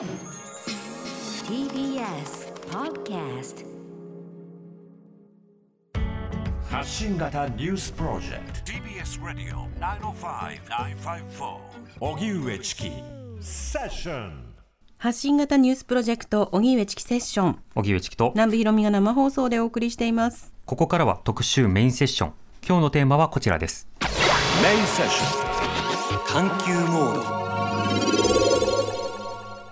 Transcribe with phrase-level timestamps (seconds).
[0.00, 0.08] TBS
[2.70, 3.66] Podcast
[6.70, 8.72] 発信型ニュースプロジェクト。
[8.72, 11.58] TBS ラディオ905-954
[12.00, 12.90] おぎゅうえちき
[13.42, 14.54] セッション
[14.96, 17.58] 発信型ニュースプロジェクト荻上チキセッション。
[17.74, 18.30] 荻上チキと。
[18.34, 20.54] 南部ひろみが生放送でお送りしています。
[20.64, 22.32] ここからは特集メインセッション。
[22.66, 23.86] 今日のテーマはこちらです。
[24.62, 25.50] メインセッション。
[26.26, 27.39] 探求モード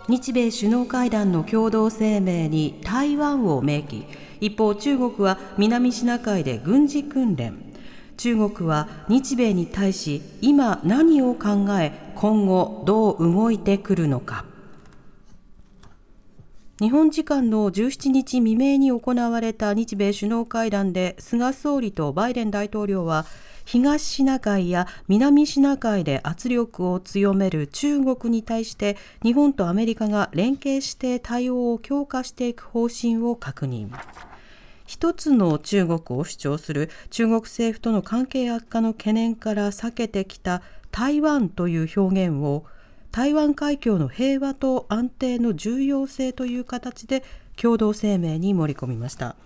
[0.09, 4.07] 日米首脳会談の共同声明に台湾を明記。
[4.41, 7.59] 一方中国は南シナ海で軍事訓練。
[8.17, 14.47] 中国は日米に対し今何を考え今後どう動いてくるのか。
[16.81, 23.27] 日本時間の17日未明に行われた日米首脳会談で菅総理とバイデン大統領は
[23.71, 33.91] 東シナ海や南シナ海で圧力を強める中国に対して日本とアメリカが連携して対応を強化していく方針を確認。
[34.87, 42.65] 一つの中国を主張する中国政府との関係悪化の懸念から避けてきた台湾という表現を
[43.13, 47.23] 台湾海峡の平和と安定の重要性という形で
[47.57, 49.37] 共同声明に盛り込みました。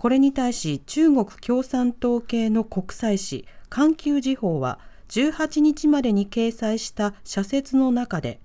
[0.00, 8.40] これに対し中国共産党系の国際紙環球時報は18日までに掲載した社説の中で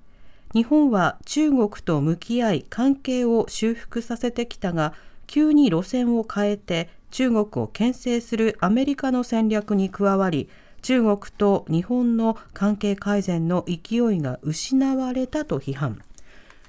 [0.53, 4.93] 日本は中国と向き合い関係を修復させてきたが
[5.27, 10.47] 急に路線を変えて中国を牽制するアメリカの戦略に加わり
[10.81, 15.99] 中国と日本の関係改善の勢いが失われたと批判。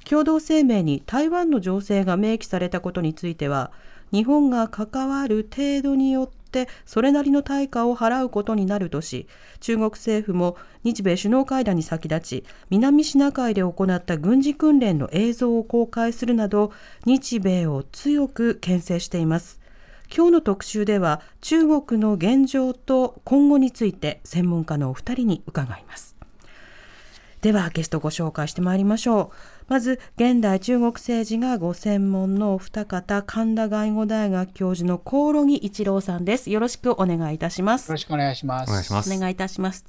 [0.09, 3.73] 共同声明に台湾の情勢が明記されたことについては
[4.13, 9.27] 日本が関わる程度によってそれなりの対価を払うことになるとし
[9.61, 16.73] 中国政府も日米首脳会談に先立ち南シナ海で行った軍事訓練の映像を公開するなど
[17.05, 19.61] 日米を強く牽制しています。
[20.15, 26.17] 今日の特集では中国の現状と今後について専門家のお二人に伺います。
[27.42, 29.55] ではゲストご紹介してまいりましょう。
[29.69, 36.51] まず現代中国政治がご専門のお二方神田外語大学教授の興梠一郎さんです。
[36.51, 37.89] よろしくお願いいたします。
[37.89, 38.71] よろしくお願いします。
[38.71, 39.85] お願いしますお願いいたします。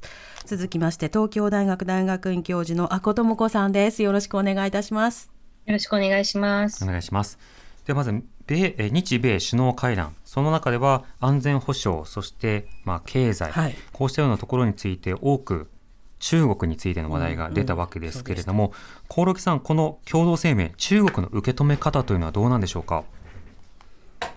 [0.45, 4.01] 続きまして東京大学大学院教授の阿古智子さんです。
[4.01, 5.29] よろしくお願いいたします。
[5.67, 6.83] よろしくお願いします。
[6.83, 6.87] お。
[6.87, 7.37] 願いします。
[7.85, 10.15] ではまず米え日米首脳会談。
[10.25, 13.75] その中では安全保障そしてまあ経済、はい。
[13.93, 15.69] こうしたようなところについて多く
[16.19, 18.73] 中国についての話題が出たわけですけれども、
[19.07, 23.03] 興梠さんこの共同声明中国の受け止め方というのはどうなんでしょうか？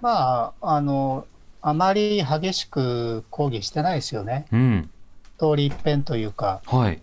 [0.01, 1.27] まあ、あの、
[1.63, 4.47] あまり激しく抗議してないですよね。
[4.53, 4.91] うん。
[5.39, 7.01] 通り一遍というか、はい。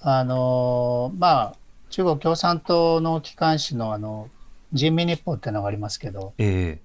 [0.00, 1.54] あの、まあ、
[1.90, 4.28] 中国共産党の機関紙のあの、
[4.72, 6.78] 人民日報っていうのがありますけど、え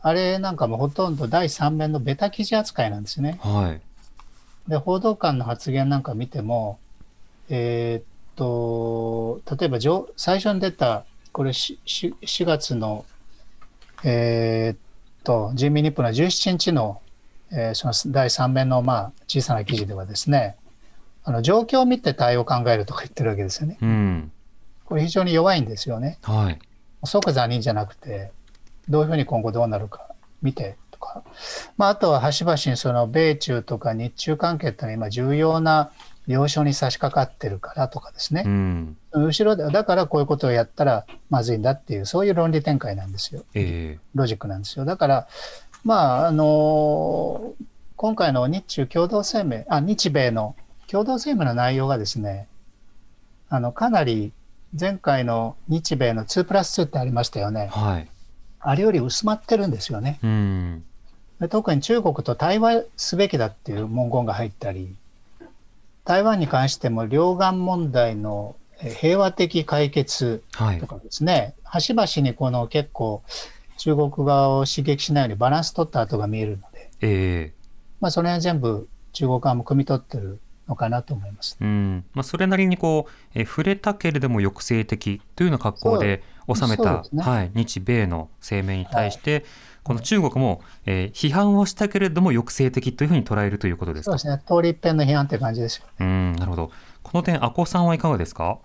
[0.00, 3.38] あれなんかもうほとんど第三面のベタ記事扱いなんですね。
[3.44, 3.48] え。
[3.48, 3.80] はい
[4.68, 6.78] で、報道官の発言なんか見ても、
[7.48, 8.04] えーっ
[8.36, 13.04] と、例えば上、最初に出た、これしし4月の、
[14.04, 14.78] えーっ
[15.24, 17.00] と、人民日報の17日の、
[17.50, 20.56] えーその第3面の、まあ、小さな記事ではですね、
[21.24, 23.78] あの状況を見て対応を考えるとか言ってるわけですよね。
[23.80, 24.32] うん
[24.84, 26.18] これ非常に弱いんですよね。
[26.22, 26.58] はい
[27.04, 28.30] 即座にじゃなくて、
[28.88, 31.24] どういうふうに今後どうなるか見てとか、
[31.76, 35.90] まあ、あとは端々にその米中とか日中関係ってのは今重要な
[36.28, 43.44] 要所に差し掛かってるからとかですねう、ん後ろで、だからこういうことをやったらまずいんだっていう、そういう論理展開なんですよ。
[43.54, 44.84] えロジックなんですよ。
[44.84, 45.28] だから、
[45.84, 47.54] まあ、あの
[47.96, 50.54] 今回の日中共同声明、あ、日米の
[50.86, 52.46] 共同声明の内容がですね、
[53.48, 54.32] あの、かなり
[54.78, 57.78] 前回の日米の2プラス2ってありましたよねえ。
[57.78, 58.08] はい
[58.64, 60.18] あれより薄まってるんですよね。
[60.22, 60.91] うんで
[61.48, 64.94] 特に中国と対話すべきだっていう文言が入ったり、
[66.04, 70.78] 台湾に関しても両岸問題のえー平和的解決はい。
[70.78, 73.22] とかですね、端々にこの結構
[73.78, 77.52] 中国側を刺激しないようにバランス取った跡が見えるので、ええ。
[78.00, 81.56] まあその辺全部中国側も汲み取ってるのかなと思います。
[81.60, 82.04] うん。
[82.14, 86.22] まあ、それなりにこう、えー触れたけれども抑制的というような格好で
[86.52, 87.22] 収めた、ね。
[87.22, 89.44] はい、日米の声明に対して、
[89.84, 94.18] この中国も、えー批判をしたけれども抑制的というふうに捉えるということですか？
[94.18, 94.42] そうですね。
[94.46, 95.86] 通り一遍の批判って感じですよ。
[96.00, 96.70] うんなるほど
[97.02, 98.58] この点阿古さんはいかがですか？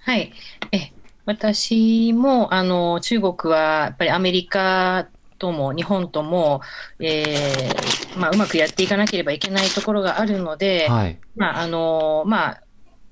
[0.00, 0.32] はい。
[0.72, 0.92] え、
[1.26, 5.06] 私も、あの、中国は、やっぱりアメリカ
[5.38, 6.60] とも日本とも、
[6.98, 12.62] えーまあ、うまくやっていかなければいけないところがあるので、はいまあ、あの、まあ、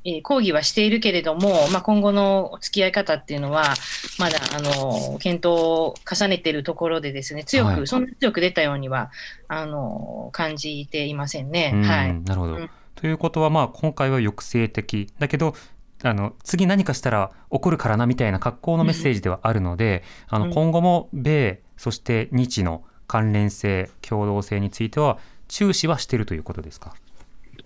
[0.05, 3.75] えー抗議はしているけれども、まあ、今後の付き合い方っていうのは、
[4.19, 9.11] まだあの検討を重ねているところでですね、強く、はいそんな強く出たようには
[9.49, 11.73] あの感じていませんね。
[11.75, 12.21] うんはい。
[12.23, 12.55] なるほど。
[12.55, 15.55] うんということは、まあ、今回は抑制的だけど
[16.03, 25.19] あの次何かしたら怒るからなみたいな格好のメッセージではあるので、あうんの今後も米そして日の関連性共同性については
[25.49, 26.95] 注視はしているということですか？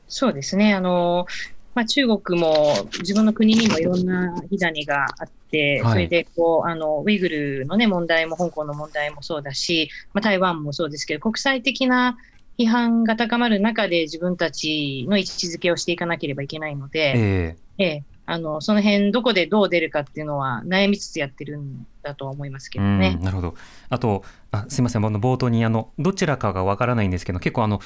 [0.07, 0.73] そうですね。
[0.75, 1.27] あの、
[1.75, 12.19] まあ、中国も自分の国にもいろんな火種があって、はいそれでこうあのウイグルの、ね、問題も香港の問題もそうだし、まあ、台湾もそうですけど、国際的な
[12.59, 23.25] 批判が高まる中で自分たちの位置づけをしていかなければいけないので、えええあのその辺どこでどう出るかっていうのは悩みつつやってるんだと思いますけえどねうん。
[23.25, 23.55] なるほど。
[23.91, 27.81] あとあすいませんあの冒頭にあのどちらかがわからないんですけど結構あの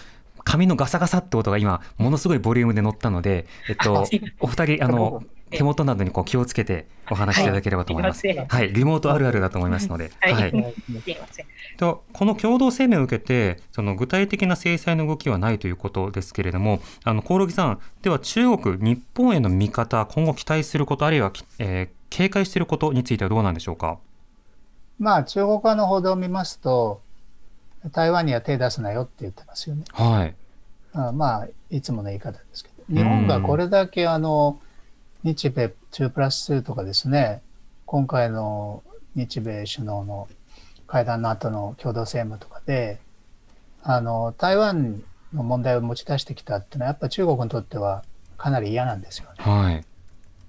[0.50, 4.06] 紙のガサガサって音が今ものすごいボリュームで乗ったので、えっと
[4.41, 8.27] お二人あの手元などにこう気をつけてお話しいただければと思います。
[8.27, 10.11] はい、リモートあるあるだと思いますので。
[10.21, 10.75] はいはい。
[11.77, 23.99] とこの共同声明を受けてその具体的な制裁の動きはないということですけれどもあの興梠さんでは中国日本への見方今後期待することあるいは、えー警戒していることについてはどうなんでしょうか？
[24.99, 27.03] まあ、中国側の報道を見ますと、
[27.92, 29.84] 台湾には手出すなよって言ってますよね。
[29.92, 30.34] はい。
[30.92, 34.60] あまあ、いつもの言い方ですけど、日本がこれだけあの、
[35.22, 37.42] 日米2プラス2とかですね、
[37.86, 38.82] 今回の
[39.14, 40.28] 日米首脳の
[40.86, 42.98] 会談の後の共同声明とかで、
[43.82, 45.02] あの、台湾
[45.32, 48.04] の問題を持ち出してきたっていうのは、やっぱ中国にとっては
[48.36, 49.34] かなり嫌なんですよね。
[49.38, 49.84] はい。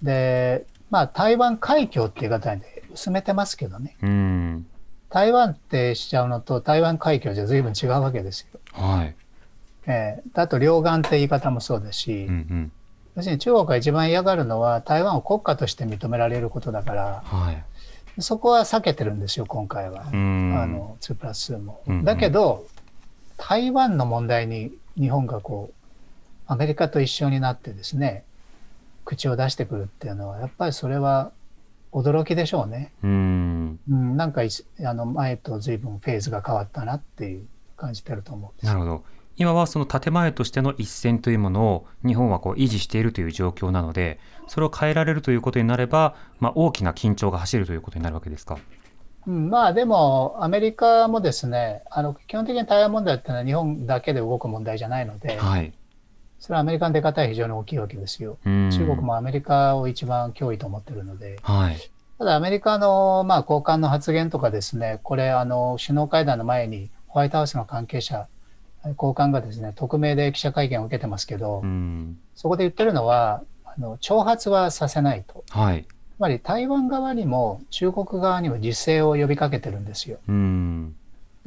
[0.02, 4.66] で、まあ、台湾海峡っていう方で薄めてますけどね、うん。
[5.10, 8.60] 台湾ってしちゃうのと台湾海峡じゃ随分違うわけですよ。
[8.74, 9.16] はい。
[9.88, 12.72] ええあと両岸って言い方もそうだし、うんうん。
[13.16, 17.64] 要するに中国が一番嫌がるのは台湾を国家として認められることだから、はい。
[18.22, 20.06] そこは避けてるんですよ、今回は。
[20.14, 20.60] うん。
[20.62, 22.06] あの、2プラス2もうんうん。
[22.06, 22.66] だけど、
[23.38, 25.74] 台湾の問題に日本がこう、
[26.46, 28.24] アメリカと一緒になってですね、
[29.06, 31.32] 口を出してくるっていうのは、やっぱりそれは
[31.92, 32.94] 驚きでしょうね。
[33.04, 33.80] うん。
[33.90, 37.48] うん、なんかあの前と随分フェーズが変わったなっていう
[37.78, 39.04] 感じてると思うなるほど。
[39.38, 48.58] 今はその建前としての一線というものを日本はこう維持しているという状況なので、それを変えられるということになれば、まあ、大きな緊張が走るということになるわけですか？
[49.28, 55.72] うん、まあでも、アメリカもですね、あの基本的に台湾問題っていうのは日本だけで動く問題じゃないので、はい。
[56.40, 58.38] それはアメリカの出方は非常に大きいわけですよ。
[58.46, 58.96] うん中国。
[58.98, 61.78] もアメリカを一番脅威と思ってるので、はい。
[62.18, 68.28] ただアメリカの、まあ、高官の発言とかですね、これ、あの首脳会談の前にホワイトハウスの関係者、
[68.96, 72.18] 高官がですね、匿名で記者会見を受けてますけど、うん。
[72.36, 75.44] そこで言ってるのは、あの挑発はさせないと。
[75.50, 75.86] はい。
[76.18, 80.20] つまり台湾側にも中国側にも自制を呼びかけてるんですよ。
[80.28, 80.96] うん。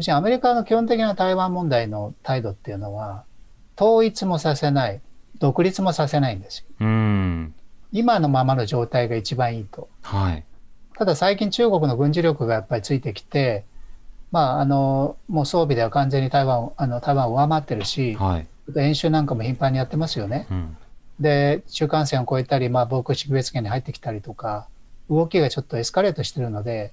[0.09, 3.25] アメリカの基本的な台湾問題の態度っていうのは、
[3.83, 5.01] 統一もさせない、
[5.39, 6.67] 独立もさせないんですよ。
[6.81, 7.55] うん。
[7.91, 9.89] 今のままの状態が一番いいと。
[10.03, 10.45] はい。
[10.97, 13.65] ただ最近中国の軍事力がやっぱりついてきて、
[14.31, 18.47] まあ、あの、もう装備では完全に台湾を、あの、台湾を上回ってるし、はい。
[18.77, 20.47] 演習なんかも頻繁にやってますよね。
[20.51, 20.77] うん。
[21.19, 24.69] で、中間線を越えたり、まあ、防空識別圏に入ってきたりとか、
[25.11, 26.93] 動きがちょっとエスカレートしてるので、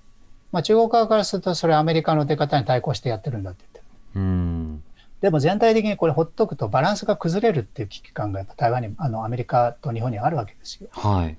[0.51, 4.22] まあ、中国側からすると、それアメリカの出方に対抗してやってるんだって言ってる。
[4.22, 4.84] うん。
[5.22, 10.90] でも全体的にこれほっとくとバランスが崩れるっていう危機感がやっぱ台湾に、あの、アメリカと日本にあるわけですよ。
[10.92, 11.38] はい。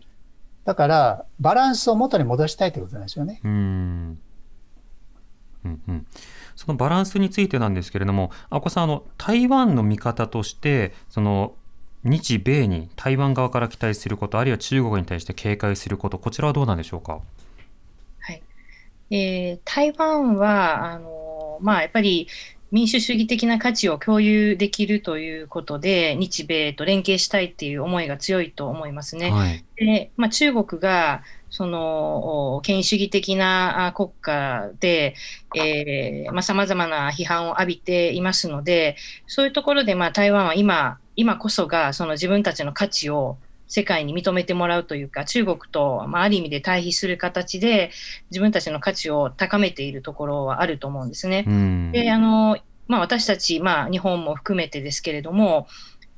[0.65, 3.41] だから、バランスを元に戻したいということなんですよね。
[3.43, 4.19] うん。
[5.65, 6.07] うんうん。
[6.57, 11.55] そのバランスについてなんですけれども、あこさん、あの、台湾の見方として、その、
[12.03, 17.21] 日米に台湾側から期待すること、あるいは中国に対して警戒すること、こちらはどうなんでしょうか？
[18.21, 18.43] はい
[19.11, 22.27] えー台湾はあの、まあ、やっぱり
[22.71, 29.31] 民主主義的な価値を共有できるということで、日米と連携したいっていう思いが強いと思いますね。
[29.31, 29.65] はい。
[29.77, 35.15] でまあ、中国がそのお権威主義的なあ国家で、
[35.57, 38.97] えーまあ、様々な批判を浴びていますので、
[39.27, 43.37] そういうところで、まあ、台湾は今、今こそがその自分たちの価値を
[43.71, 47.93] 世界に認めてもらうというか、中国と、まあ、ある意味で対比する形で
[48.31, 51.45] 自分たちの価値を高めているところはあると思うんですね。
[51.47, 51.93] うん。
[51.93, 52.59] であの
[52.89, 55.69] まあ、私たち、まあ、日本も含めてですけれども、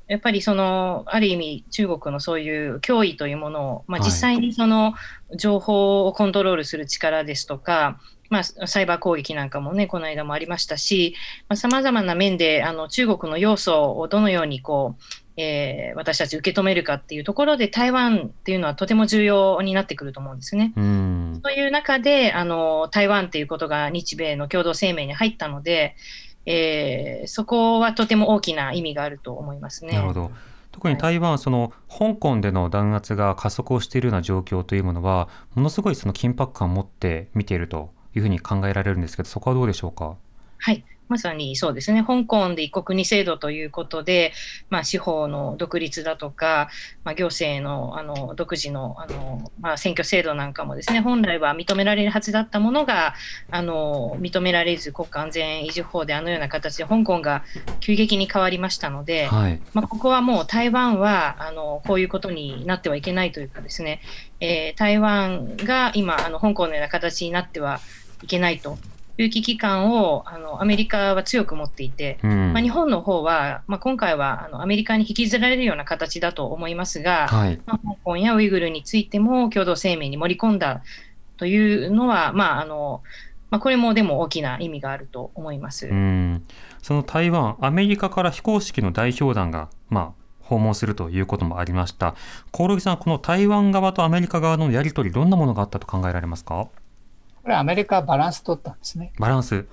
[0.07, 4.95] やっぱりそのある意味、中国のそういう脅威というものを、まあ、はい実際にその
[5.37, 7.99] 情報をコントロールする力ですとか、
[8.31, 11.15] まあ、サイバー攻撃なんかもね、この間もありましたし、
[11.53, 15.03] さまざ、まな面であの中国の要素をどのようにこう、
[15.37, 20.73] えー私たち受け止めるかっていうところで、台湾っていうのはとても重要になってくると思うんですね。
[20.75, 21.39] うん。
[21.43, 25.95] という中で、あの、台湾っていうことが日米の共同声明に入ったので、
[26.45, 29.93] えーそこはとても大きな意味があると思いますね。
[29.93, 30.31] なるほど。
[30.71, 40.15] 特に台湾はその香港での弾圧が加速をしているような状況というものはものすごいその緊迫感を持って見ているというふうに考えられるんですけどそこはどうでしょうか？
[40.57, 40.83] はい。
[41.13, 42.03] まさにそうですね。
[42.03, 44.33] 香港で一国二制度ということで、
[44.71, 46.69] まあ、司法の独立だとか、
[47.03, 53.13] まあ、行政のあの独自のあの、まあ、選挙制度なんかもですね、本来は認められるはずだったものが、
[53.51, 57.43] あの認められず国家安全維持法であのような形で香港が
[57.79, 59.61] 急激に変わりましたので、はい。
[59.73, 64.01] まあ、ここはもう台湾はあのこういうことになってはいけないというかですね、
[64.39, 67.79] えー台湾が今あの香港のような形になっては
[68.23, 68.77] いけないと
[69.17, 72.53] いう危機感をあのアメリカは強く持っていて、うん。
[72.53, 77.59] まあ、日本の方は、まあ、今回はあのアメリカに引きずられるような形だと思いますが、はい。
[77.65, 80.81] まあ、香港やウイグルについても共同声明に盛り込んだ
[81.37, 83.03] というのは、まああの
[83.51, 85.87] まあ、これもでも大きな意味があると思います。
[85.87, 86.43] うん。
[86.81, 92.15] その台湾アメリカから非公式の代表団がまあ訪問するということもありました。
[92.51, 96.67] 興梠さんこの台湾側とアメリカ側のやり取りどんなものがあったと考えられますか？
[97.43, 99.11] これアメリカはバランス取ったんですね。
[99.19, 99.65] バランス。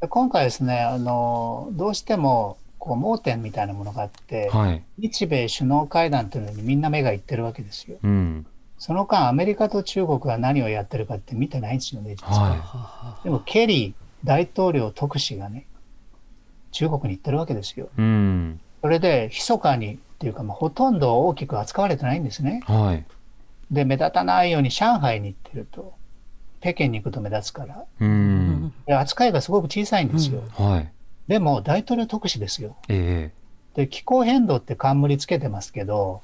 [0.00, 4.82] で今回ですね、あの、どうしても、こう、盲点みたいなものがあって、はい。
[4.96, 7.98] 日米首脳会談というのにみんな目がいってるわけですよ。
[8.02, 8.46] うん。
[8.78, 12.54] その間、アメリカと中国が何をやってるかって見てないんですよね、実は。
[12.54, 15.66] はでも、ケリー大統領特使がね、
[16.72, 17.90] 中国に行ってるわけですよ。
[17.98, 18.00] い。
[18.00, 18.60] うん。
[18.80, 22.62] それで、密かにっていうか、まあ、ほとんど大きく扱われてないんですね。
[22.64, 23.04] はい。
[23.70, 25.99] で、目立たないように上海に行ってると、
[26.60, 28.72] 北京に行くと目立つから、うん。
[28.86, 30.42] で扱いがすごく小さいんですよ。
[30.52, 30.92] はい。
[31.28, 32.76] でも、大統領特使ですよ。
[32.88, 33.30] え
[33.74, 36.22] で、気候変動って冠つけてますけど、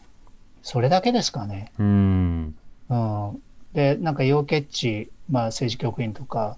[0.63, 1.71] それだけですかね。
[1.79, 2.55] えうん。
[2.89, 3.43] うん。
[3.73, 6.57] で、なんか、楊潔チ、まあ、政治局員とか、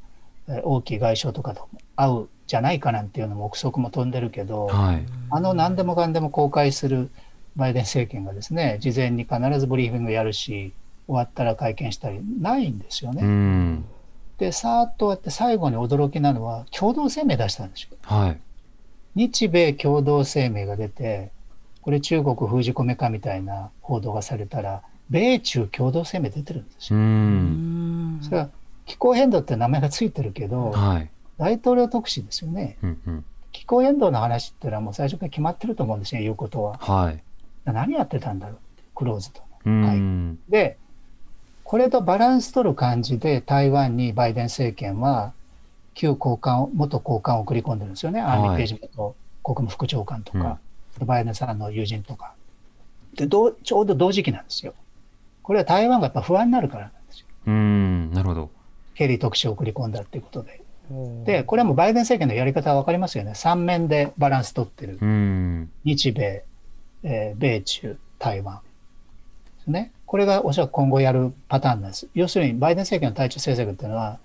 [0.49, 5.05] えー王毅外相とかと会うじゃないかなんていうのも憶測も飛んでるけど、はい。
[5.31, 7.11] あの何でもかんでも公開する
[7.55, 10.73] バイデン政権がですね、事前に必ずブリーフィングやるし、
[11.09, 13.23] 終わったら会見したり、ないんですようね。
[13.23, 13.85] ん。
[14.37, 17.97] で、さーっとやって最後に驚きなのは、共同声明出したんですよ。
[18.03, 18.39] はい。
[19.15, 21.33] 日米共同声明が出て、
[21.81, 27.03] これ中国封じ込めかみたいな報道がされたら、米中共同声明出てるんですうよ。
[27.03, 28.19] ん。
[28.23, 28.51] それは
[28.85, 31.11] 気候変動って名前がついてるけど、はい。
[31.39, 32.77] 大統領特使ですよね。
[32.83, 33.25] うんうん。
[33.53, 36.77] 気候変動の話っていうのはもう最初から決まってると思うんですよ、言うことは。
[36.79, 37.23] はい。
[37.65, 39.87] 何やってたんだろうって、クローズドうの。
[39.89, 39.99] はい。
[39.99, 40.39] ん。
[40.49, 40.77] で、
[41.69, 45.35] これとバランス取る感じで台湾にバイデン政権は
[45.93, 48.23] 旧高官を、元高官を送り込んでるんですよね。
[48.23, 50.59] アーミー・ページ元国務副長官とか、
[51.05, 52.33] バイデンさんの友人とか。
[53.17, 54.73] で、どうちょうど同時期なんですよ。
[55.43, 57.27] これは台湾がやっぱ不安になるからなんですよ。
[57.49, 58.13] うん。
[58.15, 58.51] なるほど。
[58.95, 60.63] ケリー特使を送り込んだっていうことで。
[61.27, 63.35] で、これはもうバイデン政権のやり方は分かりますよね。
[63.35, 64.97] 三面でバランス取ってる。
[65.03, 65.71] うん。
[65.85, 66.45] 日米、
[67.03, 68.61] えー米中、台湾。
[69.59, 69.93] ですね。
[70.09, 72.09] これがおそらく今後やるパターンなんです。
[72.15, 74.19] 要するに、バイデン政権の対中政策っていうのは、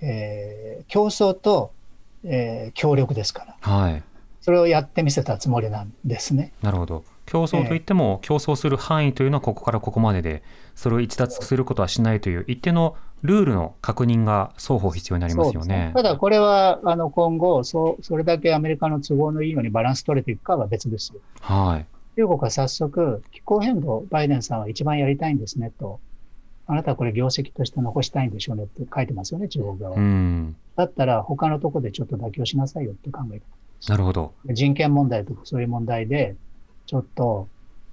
[0.00, 1.72] えー競争と、
[2.24, 3.56] えー協力ですから。
[3.60, 4.02] はい。
[4.40, 6.52] それをやってみせたつもりなんですね。
[6.62, 7.04] なるほど。
[7.26, 10.42] 競争といっても、競争する範囲というのはここからここまでで、
[10.74, 15.92] それを逸脱することはしないという一定のルールの確認が双方必要になりますよそうですね。
[15.94, 21.20] ただこれはあの今後そう、それだけアメリカの都合のいいようにバランス取れていくかは別ですよ。
[21.42, 21.86] はい。
[22.16, 26.00] 中国は早速、気候変動、バイデンさんは一番やりたいんですねと。
[26.66, 29.98] あなたはこれ業績として残したいんでしょうねって書いてますよね、中国側は。
[29.98, 30.56] うん。
[30.76, 33.40] だったら他のとこでちょっと妥協しなさいよって考え
[33.88, 34.32] なるほど。
[34.46, 34.52] 方。
[34.52, 36.36] 人権問題とかそういう問題で、
[36.86, 37.48] ちょっと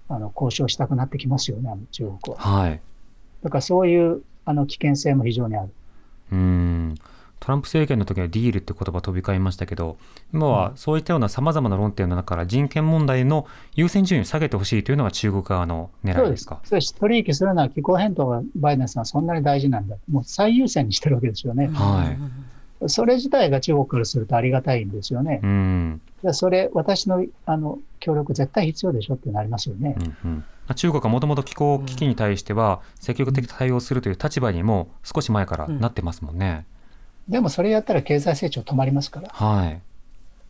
[0.07, 2.41] あの交渉したくなってきますよね、中国は。
[2.41, 2.81] はい。
[3.43, 5.69] だからそういうあの危険性も非常にある。
[6.31, 6.95] うん。
[7.39, 9.97] トランプ政権の時はディールって言葉飛び交いましたけど、
[10.33, 16.59] 今はそういったような様々な論点の中から人権問題の優先順位を下げてほしいというのが中国側の狙いですすか？。
[16.63, 16.93] そうです。
[16.95, 19.95] 取引するのは気候変動がバイデンさんはそんなに大事なんだ。
[20.11, 21.67] もう最優先にしてるわけですよね。
[21.67, 22.15] は
[22.83, 22.89] い。
[22.89, 25.47] それ自体が中国からするとありがたいんですよねう。
[25.47, 26.01] ん。
[26.23, 29.95] でそれ、私のあの協力絶対必要でしょってなりますよね。
[29.97, 30.43] うんうん
[30.75, 36.63] 中国はもともと気候危機に対しては積極的に対応するという立場にも少し前からなってますもんね。
[37.29, 39.29] でもそれやったら経済成長止まりますから。
[39.29, 39.81] はい。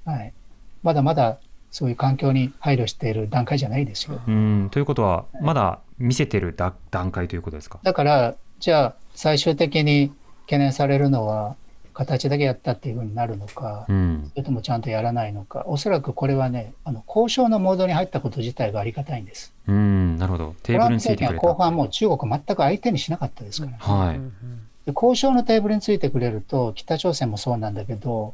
[0.05, 0.33] はい。
[0.81, 1.38] まだまだ
[1.71, 4.19] そういう環境に配慮している段階じゃないですよ。
[4.27, 4.69] うん。
[4.71, 7.79] ということは、まだ見せてるだ段階ということですか？
[7.83, 10.12] だから、じゃあ最終的に
[10.45, 11.55] 懸念されるのは、
[11.93, 19.53] 形だけやったっていうふうになるのか、うんそれともちゃんとやらないのか、おそらくこれはね、あの交渉のモードに入ったこと自体がありがたいんです。
[19.67, 20.55] うん、なるほど。
[20.63, 21.33] テーブルについてくれた。
[21.33, 24.19] 政権は後半もう中国全く相手にしなかったですから、はい。
[24.89, 28.34] で交渉のテーブルについてくれると、北朝鮮もそうなんだけど、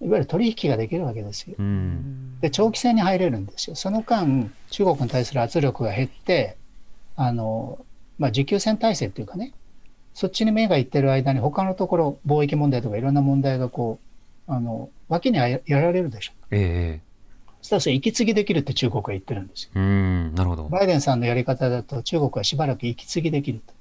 [0.00, 1.54] いわゆる取引ができるわけですよ。
[1.58, 2.40] うん。
[2.40, 3.76] で、長期戦に入れるんですよ。
[3.76, 6.56] その間、中国に対する圧力が減って、
[7.16, 7.78] あの、
[8.18, 9.52] まあ、持久戦体制っていうかね、
[10.14, 13.98] そっちに目がいってる間に、他のところ、貿易問題とかいろんな問題がこ
[14.48, 16.32] う、あの、脇にややられるでしょ。
[16.50, 17.14] ええ
[17.60, 19.70] そしたらそれ息継ぎできるって中国は言ってるんですよ。
[19.74, 20.64] うん、なるほど。
[20.68, 23.72] バイデンさんのやり方だと中国はしばらく息継ぎできると。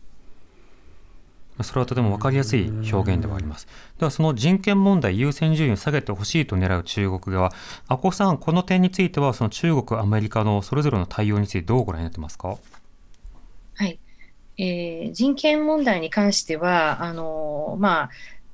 [1.61, 3.67] それはとても分かりやすい表現ではあります。
[3.99, 7.51] では、その人権問題優先順位を下げてほしいと狙う中国側、
[7.87, 12.57] 阿古さん、この点については、その中国、アメリカのそれぞれの対応についてどうご覧になってますか？
[13.75, 13.99] はい。
[14.57, 18.09] えー人権問題に関しては、あのまあ、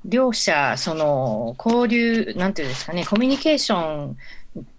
[0.06, 4.18] 両者、その交流、なんていうんですかね、コミュニケーション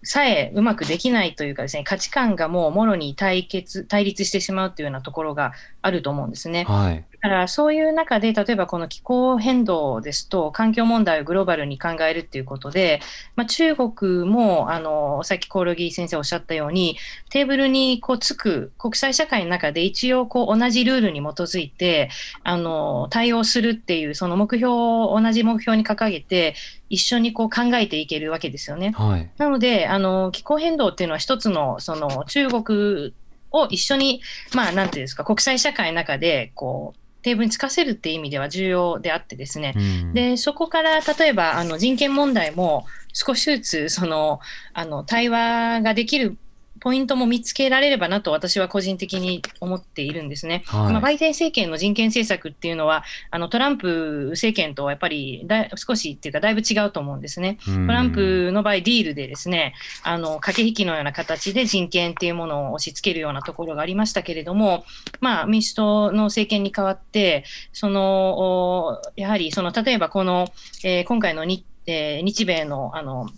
[0.02, 6.64] さえうまくできないというかですね、価値観がもうもろに対決、対立してしまうというようなところがあると思うんですね。
[6.64, 7.04] はい。
[7.22, 13.00] だからそういう中で、例えばこの気候変動ですと、環境問題をグローバルに考えるっていうことで、
[13.36, 16.96] まあ、中国もあのさっきコオロギ先生おっしゃったように、
[17.28, 22.08] テーブルにこうつく国際社会の中で一応こう同じルールに基づいて
[22.42, 26.54] あの対応するっていう、その目標を同じ目標に掲げて、
[26.88, 28.92] 一緒にこう考えていけるわけですよね。
[28.96, 29.30] はい。
[29.36, 33.14] なので、あの気候変動っていうのは一つのその中国
[33.52, 34.22] を一緒に、
[34.54, 44.40] まあ、なんていうんですか、国際社会の中でこうテーブルにつかせるっていう意味では重要であってですね、うん、でそこから例えばあの人権問題も少しずつその
[44.72, 46.36] あの対話ができる
[46.80, 50.62] ポイントも見つけられればなと私は個人的に思っているんですね。
[50.66, 57.58] はいまあ、バイデン政権の人権政策っていうのはあのトランプ政権とはやっぱりだい少しっていうかだいぶ違うと思うんですね。
[57.68, 64.84] うんトランプの場合、ディールでですね、あの、駆け引きのような形で人権っていうものを押し付けるようなところがありましたけれども、
[65.20, 70.48] まあ、民主党の政権に代わって、その、おやはり、その、例えばこの、
[70.84, 73.28] えー今回の日,、えー日米の、あの、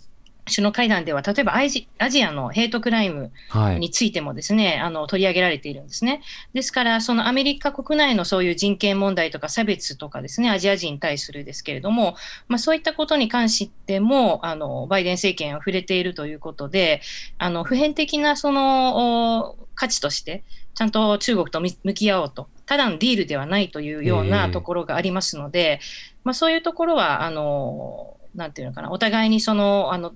[0.45, 3.79] 首脳会談では、例えばアジアジアのヘイトクライムはい。
[3.79, 6.21] についてもですね、あの取り上げられているんですね。
[6.53, 12.15] ですから、そのアメリカ国内のそういう人権問題とか差別とかですね、アジア人に対するですけれども、
[12.47, 17.01] まあ、そういったことに関しても、あのバイデン政権は触れているということで、
[17.37, 20.43] あの普遍的なそのお価値として、
[20.75, 25.79] ちゃんと中国とみ向き合おうと、ただのディールではないというようええなところがありますので、
[26.23, 30.13] まあ、そういうところは、あのなんていうのかな、お互いにその、あの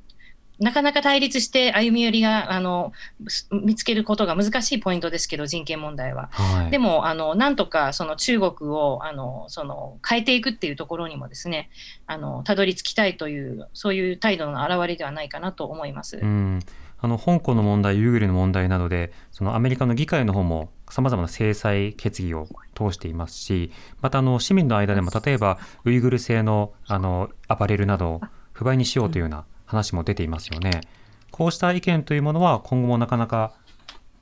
[0.60, 2.91] なかなか対立して歩み寄りがあの
[3.28, 6.30] す見つけることが難しいポイントですけど、人権問題は。
[6.32, 6.72] はい。
[6.72, 11.70] でも、あのなんとかその中国をあのその変えていくっていうところにもですね、
[12.08, 16.17] あのたどり着きたいという、そういう態度の表れではないかなと思います。
[16.17, 16.60] うん、
[17.00, 28.22] あの香港の問題、ユーグルの問題などで、そのアメリカの議会の方もさまざまな制裁決議を通していますし、またあの市民の間でも、例えばウイグル製のあのアパレルなどを
[28.54, 30.82] 不買にしようというような話も出ていますよね。
[31.30, 33.53] こうした意見というものは、今後もなかなか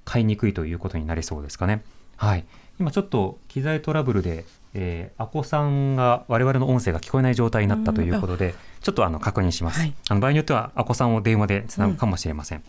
[0.03, 1.83] 買いにくいということになりそうですかね。
[2.17, 2.45] はい、
[2.79, 9.79] 今ちょっと機材トラブルで、えー、アコさんが我々の音声が聞こえない状態になったということで、ちょっとあの確認します。
[9.79, 12.63] はいあの場合によってはアコさんを電話でつなぐかもしれません。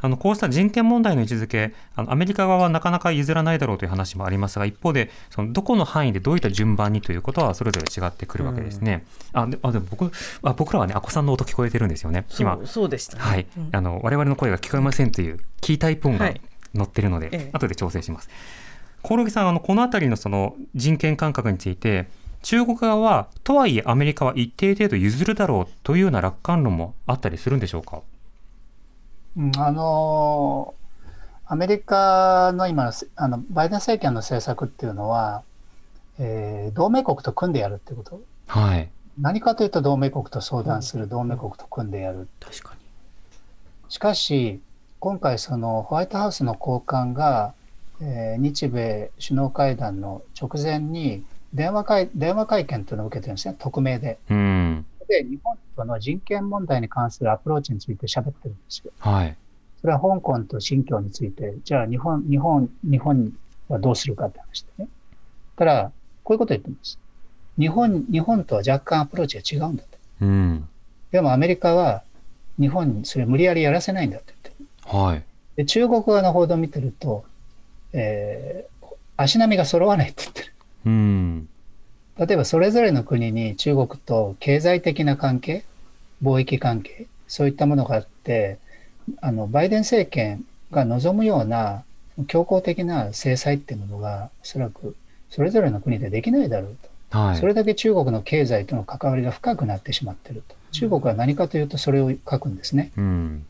[0.00, 9.04] あのこうした人権問題の位置づけ、あのアメリカ側はなかなか譲らないだろうという話もありますが、一方で、そのどこの範囲でどういった順番にということはそれぞれ違ってくるわけですね。
[9.32, 12.26] あであでも僕あ僕らはね、アコさんの音聞こえてるんですよね。
[12.38, 13.22] 今そうでしたね。
[13.22, 16.40] はい、うんあの我々の声が聞こえませんというキータイプ音がはい
[16.76, 18.28] 載ってるので、ええ後で調整します。
[19.02, 22.08] コオロギさんあのこの辺りのその人権感覚について
[22.42, 28.02] 中国側はとはいえアメリカは一定程度譲るだろうというような楽観論もあったりするんでしょうか？
[29.38, 30.74] うんあの
[31.46, 35.42] アメリカの今のせあのバイデン政権の政策っていうのは、
[36.18, 38.20] えー同盟国と組んでやるってこと？
[38.48, 38.90] はい。
[39.18, 42.80] 何かというと同盟国と相談する同盟国と組んでやる確かに。
[43.88, 44.60] しかし
[45.00, 47.54] 今回そのホワイトハウスの高官が、
[48.02, 51.24] えー日米首脳会談の直前に
[51.54, 54.18] 電話会電話会見というのを受けてるんですね匿名で。
[54.28, 54.86] うん。
[55.08, 58.92] で日本との人権問題に関するアプローチについて喋ってるんですよ。
[58.98, 59.36] はい。
[59.80, 63.32] それは香港と新疆について、じゃあ日本、日本、日本
[63.68, 64.88] はどうするかって話でね。
[65.56, 65.92] ただ、
[66.24, 66.98] こういうこと言ってます。
[67.58, 69.88] 日本、日本とは若干アプローチが違うんだと。
[70.20, 70.68] うん。
[71.10, 72.02] でもアメリカは
[72.58, 74.62] 日本にそれ無理やりやらせないんだって言って
[74.94, 74.98] る。
[74.98, 75.22] はい。
[75.56, 77.24] で、中国側の報道を見てると、
[77.92, 78.68] えー
[79.20, 80.54] 足並みが揃わないって言ってる。
[80.86, 81.48] うん。
[82.18, 85.64] 例えばそれぞれの国に中国と経済的な関係、
[86.22, 88.58] 貿易関係、そういったものがあって、
[89.20, 91.84] あのバイデン政権が望むような
[92.26, 94.96] 強硬的な制裁っていうものが、おそらく
[95.30, 96.76] それぞれの国でできないだろう
[97.10, 97.18] と。
[97.18, 97.36] はい。
[97.36, 100.56] それだけ中国の経済との関わりが深くなってしまっていると。
[100.72, 102.90] 中国は何かというとそれを書くんですね。
[102.96, 103.46] うん。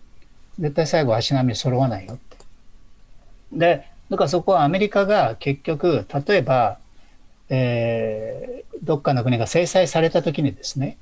[0.59, 2.37] 絶対最後足並み揃わないよって。
[3.53, 6.79] で、だからそこはアメリカが結局、例えば、
[7.51, 10.97] えーどっかの国が制裁されたときにですね、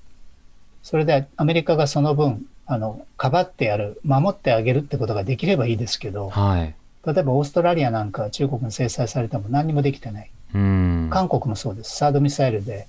[0.83, 6.75] それでアメリカがその分、あの、かばってやる、守ってあげるってことができればいいですけど、はい。
[7.07, 10.31] 例えばオーストラリアなんかは中国に制裁されても何にもできてない。
[10.55, 11.09] うん。
[11.13, 11.97] 韓国もそうです。
[11.97, 12.87] サードミサイルで、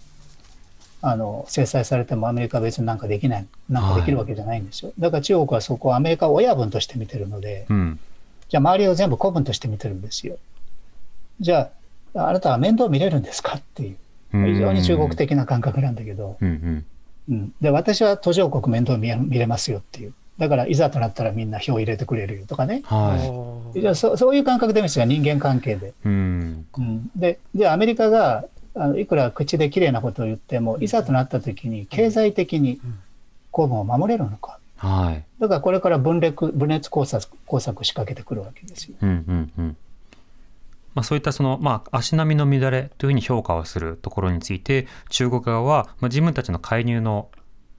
[1.01, 4.93] あの、制裁されてもアメリカは別になんかできない、なんかできるわけじゃないんですよ。
[4.97, 7.99] だから中国はそこをアメリカを親分として見てるので、うん。
[8.49, 10.37] じゃあ周りを全部子分として見てるんですよ。
[11.39, 11.69] じゃあ、
[12.13, 13.55] あなたは面倒見れるんですか？
[13.57, 13.97] っていう、
[14.31, 16.85] 非常に中国的な感覚なんだけど、うん
[17.61, 20.13] で、私は途上国面倒見れ見れますよっていう。
[20.37, 22.83] だから、いざとなったらみんな票入れてくれるよとかね。
[22.85, 25.87] はじゃあそそういう感覚で見るんですよ、人間関係で。
[25.87, 25.91] い。
[26.05, 26.65] うん。
[26.77, 32.79] うん、で、で、アメリカが、あのいくら口で綺麗なことを言っても、いざとなった時に経済的に
[33.49, 34.59] 公文を守れるのか。
[34.77, 35.23] はい。
[35.41, 38.95] だからこれから分裂分裂工作工作を仕掛けてくるわけですよ。
[39.01, 39.77] うんうんうん。
[40.95, 47.29] まあ、そういったその、まあ、足並みの乱れというふうに評価をするところについて中国側は、まあ、自分たちの介入の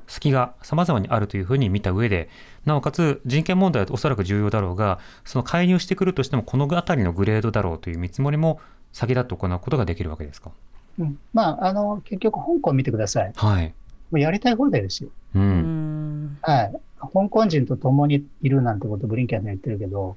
[0.06, 2.28] 隙が様々にあるというふうに見た上で
[2.64, 8.60] なおかつ人権問題はおそらく重要だろうがその介入してくるとしてもこの辺りのグレードだろうという見積もりも
[8.92, 10.50] 先立って行うことができるわけですか？
[10.98, 13.32] うん、まあ、あの、結局、香港見てください。
[13.36, 13.72] はい。
[14.10, 15.10] もうやりたい放題ですよ。
[15.36, 15.38] う。
[15.38, 16.80] うんんはい。
[17.00, 20.16] 香港人と共にいるなんてことブリンケンで言ってるけど、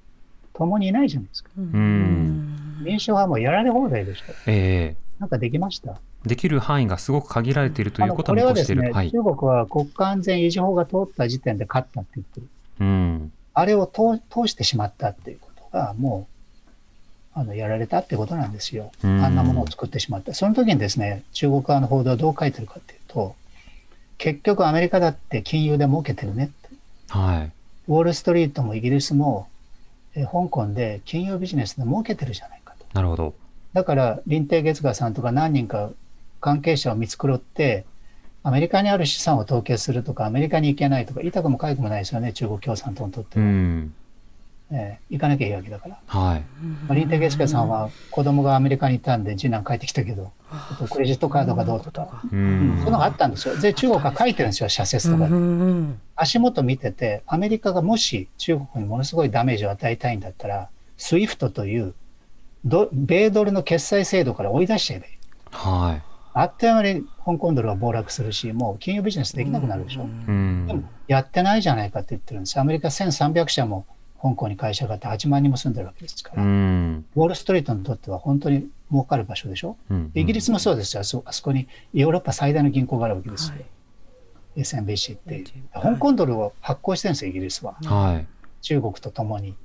[0.53, 1.51] 共にいないじゃないですか。
[1.59, 2.50] ん
[2.81, 4.23] 民主派もやられ放題でしょ。
[4.47, 5.99] ええなんかできました？
[6.25, 8.47] できる範囲がすごく限られているということをしている。
[8.47, 9.11] はですね、はい。
[9.11, 12.47] 中国は国家安全維持法が通った時点で勝ったって言ってる。
[12.79, 13.31] うん。
[13.53, 16.27] あれを通通してしまったっていうことが、も
[17.35, 18.91] う、あの、やられたってことなんですよ。
[19.03, 20.33] うんあんなものを作ってしまった。
[20.33, 23.35] その時にですね、中国側の報道はどう書いてるかっていうと、
[24.17, 26.75] 結局アメリカだって金融で儲けてるねって。
[27.09, 27.51] はい。
[27.87, 29.47] ウォールストリートもイギリスも、
[30.15, 32.60] えー香港で金融ビジネスで儲けてるじゃない。
[32.93, 33.33] なるほど。
[33.73, 35.91] だから、林鄭月娥さんとか何人か
[36.39, 37.85] 関係者を見繕って、
[38.43, 43.47] アメリカにある資産を統計するとか、アメリカに行けないとか、痛くも痒くもないですよね、中国共産党にとってうは。
[43.49, 43.93] ん。
[44.73, 45.97] えー行かなきゃいいわけだから。
[46.07, 46.39] はい。
[46.87, 52.83] まあ、林鄭月娥さんは子供がアメリカにいたんで、次男帰ってきたけど、ちょっとクレジットカードがどうとか、ううんん。
[52.83, 53.57] そのがあったんですよ。
[53.57, 55.31] で、中国は書いてるんですよ、社説とかで。
[55.35, 61.93] うん足元見てて、アメリカがもし中国にものすごいダメージを与えたいんだったら、SWIFT というド
[62.63, 65.13] 米ドルの決済制度から追い出しちゃえばいい。
[65.51, 66.01] はい。
[66.33, 70.03] あっという間に香港ドルは暴落するし、もう金融ビジネスできなくなるでしょ。
[70.03, 72.59] うんでも、やってないじゃないかって言ってるんです。
[72.59, 73.85] アメリカ1300社も
[74.21, 77.05] 香港に会社があって8万人も住んでるわけですかうら、ん。
[77.15, 79.75] ウォールストリートにとっては本当に儲かる場所でしょ。
[79.89, 81.01] うんイギリスもそうですよ。
[81.01, 83.55] あそあそこにヨーロッパ最大の銀行があるわけですよ。
[84.55, 85.45] SMBC っていう。
[85.73, 87.75] 香港ドルを発行してるんですよ、イギリスは。
[87.83, 88.27] はい。
[88.61, 89.55] 中国と共に。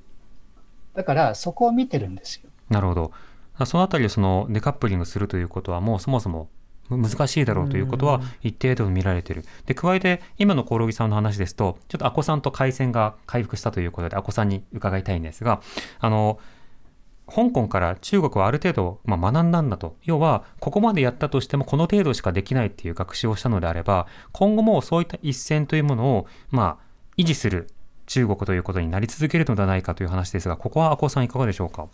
[0.95, 2.46] だから、そこを見てるんですよ。
[2.69, 3.11] なるほど。
[3.65, 6.49] そのあたりをそのデカップリングするということはもうそもそも
[6.89, 9.43] む難しいだろうということは一定程度見られている。
[9.65, 15.61] で、加えて今のコオロギさんの話ですと、ちょっとアコさんと回線が回復したということで、アコさんに伺いたいんですが、
[15.99, 16.39] あの、
[17.29, 19.97] 香港から中国はある程度、まあ、学んだんだと。
[20.03, 26.85] 要は、ここまでやったとしてもこの程度しかできないっていう学習をしたのであれば、今後もそういった一線というものを、まあ、
[27.17, 27.67] 維持する
[28.05, 31.89] 中国ということになり続けるのではないかという話ですが、ここはアコさんいかがでしょうか？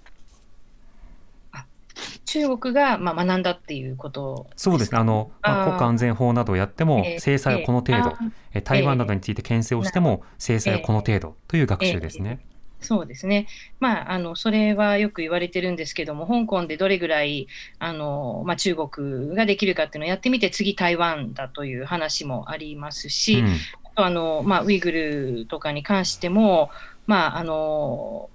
[2.26, 4.48] 中国がまあ学んだっていうこと。
[4.56, 5.00] そうですね。
[5.00, 8.20] あの、まあ、国家安全法などをやってもえ、え制裁はこの程度、あ
[8.54, 12.39] え台湾などについて牽制をしても、制裁はこの程度という学習ですね。
[12.84, 13.48] そうですね、
[13.80, 17.48] まあ、あのそれはよく言われてるんですけども、香港でどれぐらい
[17.80, 23.48] あの、まあ、中国ができるかっていうのをやってみて、次、台湾だという話もありますし、うん。
[23.48, 26.70] あとあのまあ、ウイグルとかに関しても、
[27.08, 28.30] まああの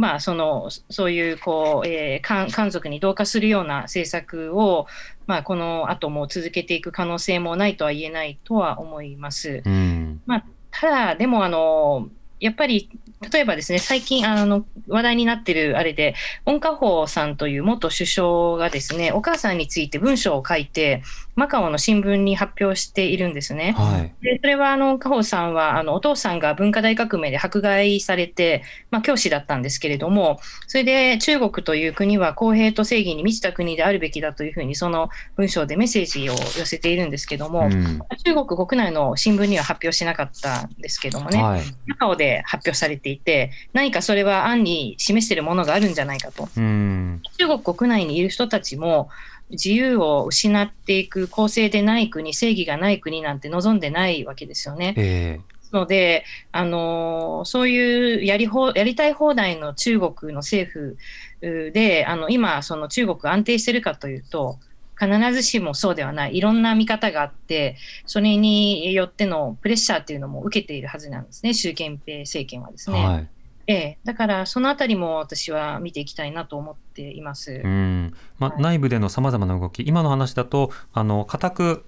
[0.00, 4.86] まあ、そのそういうこう、えー族に同化するような政策を、
[5.26, 9.62] まあ、この後も続けていく可能性もないとは言えないとは思います。
[9.62, 10.22] うん。
[10.70, 12.08] ただ、でもあの、
[12.38, 12.88] やっぱり
[13.30, 16.14] 例えばですね、最近、あの、話題になってるあれで、
[16.46, 21.02] 温家宝さんという元首相がですね、お母さんについて文章を書いて、
[21.40, 23.72] マカオの新聞に発表しているんですね。
[23.72, 24.12] はい。
[24.22, 41.62] でそれはあの家宝さんはあのお父さんが文化大革命で迫害されて、まあ、教師だったんですけれどもそれで中国という国は公平と正義に満ちた国であるべきだというふうにその文章でメッセージを寄せているんですけども、うん中国国内の新聞には発表しなかったんですけどもね、はい。
[41.86, 46.48] マカオで発表されていて何かそれは案に示しているものがあるんじゃないかと。
[46.54, 47.22] うん。
[47.38, 49.08] 中国国内にいる人たちも
[49.50, 54.94] 自由を失っていく公正でない国、正義がない国なんて望んでないわけですよね。
[54.96, 55.40] え
[55.72, 60.96] ので、あのそういうやりほやりたい放題の中国の政府
[61.42, 64.58] うで、あの今、その中国安定してるかというと、
[64.98, 73.00] 必ずしもそうではない、いろんな見方があって、それによってのプレッシャーっていうのも受けているはずなんですね、習近平政権はですね。
[73.00, 73.28] えはい。
[73.72, 77.60] ええ、だからそのあたりも私は見ていきたいなと思っています。
[77.64, 81.84] うんまあ、はい内部でのさまざまな動き、今の話だと、あの固く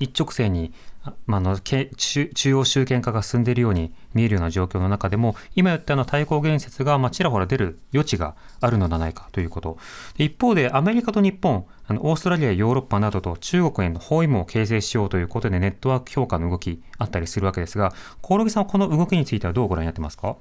[0.00, 9.78] 一直線に、あまあ、あのけ中中央集権化が進んでいるように見えるような状況の中でも、今言ったような対抗言説が、まあ、ちらほら出る余地があるのではないかということ。
[10.18, 20.36] で一方で、アメリカと日本、あのオーストラリア、ヨーロッパなどと中国への包囲網を形成しようということで、ネットワーク強化の動きあったりするわけですが、興梠さんはこの動きについてはどうご覧になってますか？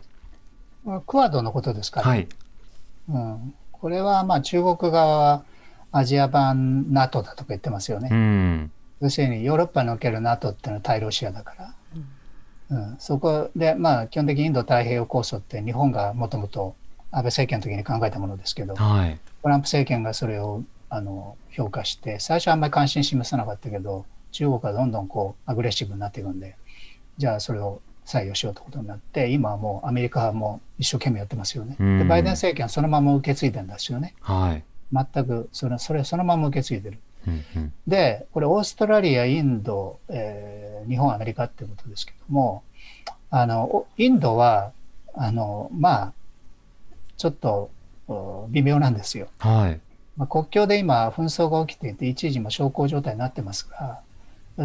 [1.05, 2.27] クアッドのことですから、はい。
[3.09, 5.43] うん、これはまあ中国側は
[5.91, 8.09] アジア版 NATO だとか言ってますよね。
[8.11, 8.71] うん。
[9.01, 11.73] 要するにヨーロッパにおける NATO っていうのは対ロシアだから、
[12.69, 16.75] うんそこでまあ基本的にインド太平洋構想って日本がもともと
[17.11, 19.19] 安倍政権の時に考えたものですけど、はい。
[19.43, 26.55] トランプ政権がそれをあの評価して、最初はあんまり関心示さなかったけど、中国はどんどんこうアグレッシブになっていくんで、
[27.17, 31.75] じゃあそれを採用しようということになって、今はもうアメリカはもう一生懸命やってますよね。
[31.79, 34.13] うんで、バイデン政権はそのまま受け継いでるんですよね。
[34.21, 34.63] はい。
[34.91, 36.99] 全くそれそれそのまま受け継いでる。
[37.27, 37.73] うんうん。
[37.87, 42.63] で、これオーストラリア、インド、えー日本、アメリカっていうことですけども、
[43.29, 44.71] あの、おインドは、
[45.13, 46.13] あの、まあ、
[47.17, 47.71] ちょっと
[48.07, 49.27] お微妙なんですよ。
[49.39, 49.79] はい。
[50.17, 54.01] まあ、国境で今、紛争が起きていて、一時も小康状態になってますが、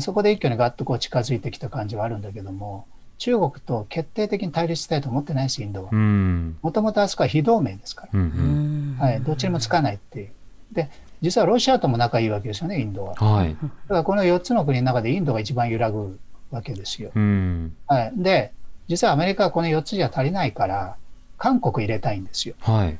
[0.00, 2.86] そこで一挙にガッとこう近づいてきた感じはあるんだけども、
[3.18, 5.96] 中国と決定的に対立したいと思ってないし、インドはう。
[5.96, 6.56] ん。
[6.62, 8.10] もともとあそこは非同盟ですから。
[8.14, 8.96] うんうん。
[8.98, 10.30] はい、どっちにもつかないっていう。
[10.72, 10.88] で、
[11.20, 13.14] 実はロシアとも仲いいわけですよね、インドは。
[13.14, 13.54] だはい。
[13.56, 16.18] からこの4つの国の中でインドが一番揺らぐ
[16.50, 17.10] わけですよ。
[17.14, 17.76] うん。
[17.88, 18.52] はい、で、
[18.86, 20.96] 実はアメリカはこの4つじゃ足りないから、
[21.36, 22.54] 韓国入れたいんですよ。
[22.60, 22.98] はい。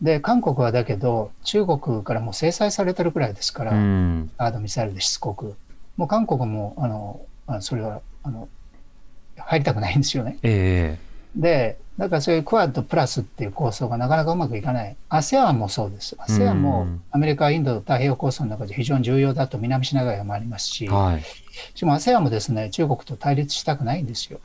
[0.00, 4.30] で、韓国はだけど、中国からもう制裁されてるくらいですから、うん。
[4.38, 5.56] アードミサイルでしつこく。
[5.96, 8.48] もう韓国も、あの、あそれは、あの、
[9.38, 10.38] 入りたくないんですよね。
[10.42, 10.98] え
[11.34, 14.96] で、だからそういうクアッドプラスっていう構想がなかなかうまくいかない。
[15.10, 16.16] ASEAN もそうです。
[16.18, 21.22] ASEAN もアメリカ、インド太平洋構想の中で非常に重要だと南シナ海もありますし、えはい。
[21.74, 24.40] しかも ASEAN もですね、中国と対立したくないんですよ。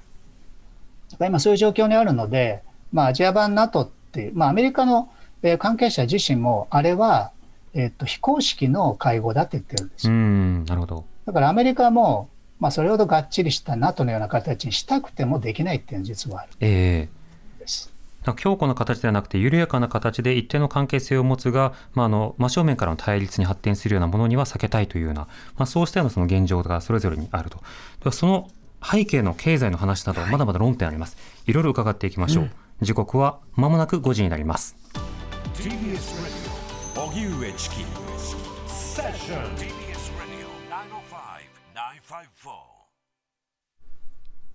[1.11, 5.09] だから今そういう状況にあるので、まあアジア版 NATO っていう、まあアメリカの
[5.43, 7.31] えー関係者自身も、あれは、
[7.73, 10.17] えっと、非公式の会合だって言ってるんですうよ。
[10.17, 10.65] ん。
[10.65, 11.05] なるほど。
[11.25, 12.29] だからアメリカも、
[12.61, 17.91] まあそれほどがっちりした NATO のような形にしたくてもできないっていうのは実はあるええんです。
[18.35, 25.21] 強固な形ではなくて緩やかな形で一定の関係性を持つが、まあ、あの真正面からの対立に発展するようなものには避けたいというような、
[25.57, 27.57] まあ、そうしたようなその現状がそれぞれにあると。
[27.57, 27.63] で
[28.05, 28.47] はその
[28.83, 31.17] 背景の経済の話などまだまだ論点あります。
[31.47, 32.51] いろいろ伺っていきましょう。
[32.81, 34.75] 時刻は間もなく5時になります。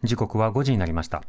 [0.05, 1.23] 時刻は5時になりました。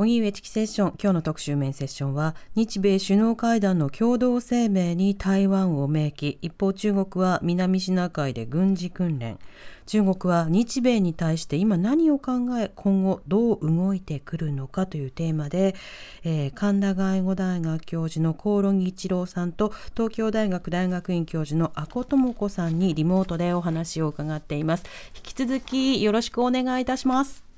[0.00, 6.38] 荻上チキセッション今日の特集メインセッションは日米首脳会談の共同声明に台湾を明記。
[6.40, 9.38] 一方中国は南シナ海で軍事訓練。
[9.84, 15.74] 中国は日米に対して今何を考え今後どう動いてくるのかというテーマで、
[16.24, 24.84] えー神田外語大学教授の興梠一郎さんと東京大学大学院教授の阿古智子さんにリモートでお話を伺っています。
[25.14, 27.49] 引き続きよろしくお願いいたします。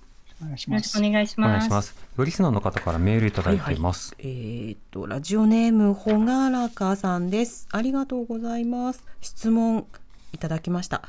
[0.42, 0.92] お願いしよろします。
[0.98, 1.64] くお願いします。
[1.64, 1.94] いします。
[2.18, 4.14] リスナーの方からメールいただいています。
[4.18, 7.68] えーっとラジオネームほがらかさんです。
[7.72, 9.05] ありがとうございます。
[9.20, 9.87] 質問
[10.33, 11.02] いただきました。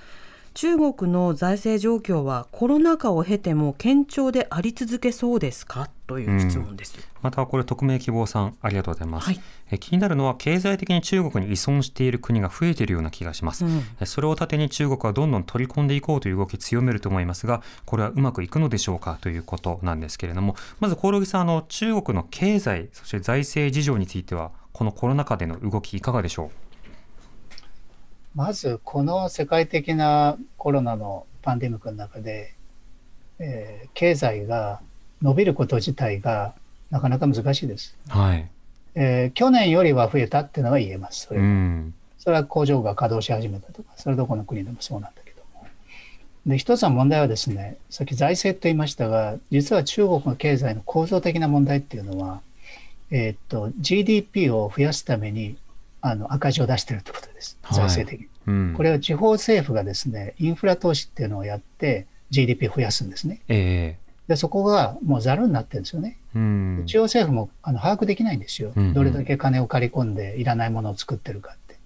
[0.53, 5.89] 中国の財政状況はコロナ禍を経ても堅調であり続けそうですか？
[6.05, 6.97] という質問です。
[7.21, 9.41] またこれ匿名希望さんありがとうございます、はい。
[9.71, 13.81] え気になるのは経済的に中国に依存している国が増えているような気がします、うん。
[13.99, 26.51] えそれを盾に中国はどんどん取り込んでいこうという動き強めると思いますがこれはうまくいくのでしょうかということなんですけれどもまず興梠さんあの中国の経済そして財政事情についてはこのコロナ禍での動きいかがでしょ
[28.35, 32.55] まず、この世界的なコロナのパンデミックの中で、
[33.37, 34.81] えー経済が
[35.23, 36.53] 伸びること自体が
[36.91, 37.95] なかなか難しいです。
[38.13, 38.47] うはい
[38.95, 41.27] えー去年よりは増えたっていうのは言えます。
[41.27, 45.67] それうはんそれは工場が稼働し始めたとか、それはどこの国でもそうなんだけども。
[46.45, 52.41] で、一つの問題はですね、さっき財政と言いましたが、実は中国の経済の構造的な問題っていうのは、
[53.11, 55.57] えーっと、GDP を増やすために
[56.01, 57.57] あの赤字を出してるってことです。
[57.61, 58.27] はい財政的に。
[58.45, 63.41] うんこれは地方政府がですね、インフラ投資っていうのをやって GDP を増やすんですね。
[63.49, 66.17] えで、そこがもうざるになってるんですよね。
[66.35, 68.93] えうん中央政府もあの把握できないんですようんうん。
[68.93, 71.77] どれだけ金を借り込んでいらないものを作ってるかって。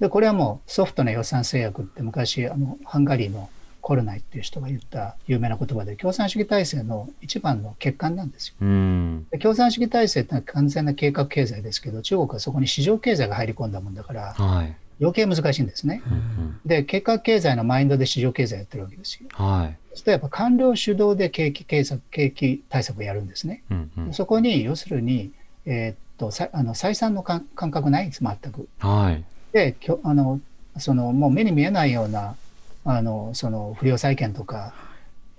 [0.00, 3.48] で、これはもうソフトな予算制約って昔、あの、ハンガリーの
[3.80, 8.54] コルナイっていう人が言った有名な言葉で、共産主義体制の一番の欠陥なんですよ。
[8.60, 16.02] うんで共産主義体制ってのは完全な計画経済ですけど、中国はそこに市場経済が入り込んだもんだから、はい余計難しいんですね。
[16.06, 19.28] うんで、計画経済のマインドで市場経済やってるわけですよ。
[19.38, 23.62] うんはいそうするとやっぱ官僚主導で景気経済景気対策をやるんですね。
[23.70, 25.30] うんうんそこに要するに、
[25.64, 28.06] えーっとさあの採算の感感覚ない？
[28.06, 28.68] んです、全く。
[28.78, 30.40] はいで、きょあの
[30.78, 32.36] そのもう目に見えないような
[32.84, 34.74] あのその不良債権とか、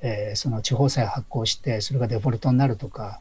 [0.02, 3.20] えーその地方債を発行して、それがデフォルトになるとか、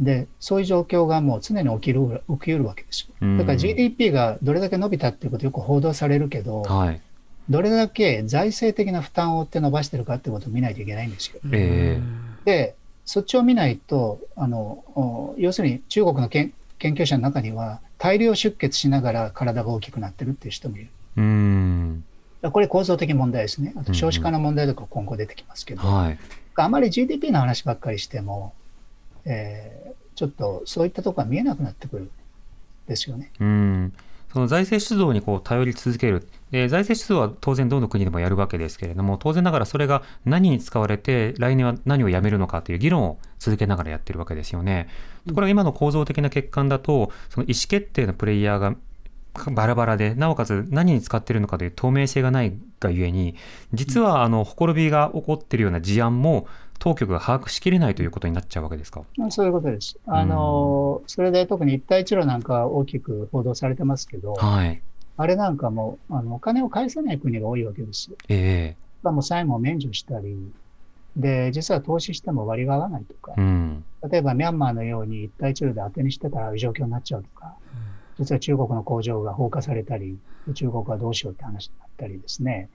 [0.00, 3.14] でそういう状況がもう常に起きる起きうるわけですよ。
[3.20, 7.00] うんだから GDP がどれだけ伸びたっていうことよく報道されるけど、はい
[7.48, 11.40] どれだけ財政的な負担を負って伸ばしてるかってことを見ないといけないんですよ。
[11.52, 11.98] え
[12.44, 14.58] で、そっちを見ないと、あの
[14.94, 20.90] お要するに中国の研研究者の中には、大量出血しながら体が大きくなってるっていう人もいる。
[21.16, 22.04] えうん
[22.52, 23.70] これ構造的問題ですね。
[23.70, 26.18] あうんうんと少子化の問題とか今後出てきますけど、はい
[26.60, 28.52] あまり GDP の話ばっかりしても、
[29.28, 29.78] えー
[30.18, 32.10] ちょっとそういったところが見えなくなってくるん
[32.88, 33.30] ですよね。
[33.38, 33.92] うん
[34.32, 44.88] その財政出動にこう頼り続けるで財政出動は当然どの国でもやるわけですけれども当然ながらそれが何に使われて来年は何をやめるのかという議論を続けながらやってるわけですよね。
[45.28, 48.74] ところが今の構造的な欠陥だとその意思決定のプレイヤーが
[49.52, 53.36] バラバラでなおかつ何に使っているのかという透明性がないがゆえに
[53.72, 59.02] 実はあのほころびが起こっているような事案も当局が把握しきれないということになっちゃうわけですか？
[59.16, 59.98] まあそういうことです。
[60.06, 64.80] あのそれで特に一帯一路なんか大きく報道されてますけど、はい。
[65.16, 68.16] あれなんかもあのお金を返さない国が多いわけですよ。
[68.28, 70.52] えがもう債務を免除したり、
[71.16, 73.84] で、実は投資しても割が合わないとかえ、うん。
[74.10, 77.54] 例えばミャンマーのように一帯一路で当てにしてたらああいう状況になっちゃうとか、
[78.18, 80.16] 実は中国の工場が放火されたり、
[80.54, 82.68] 中国はどうしようって話になったりですね。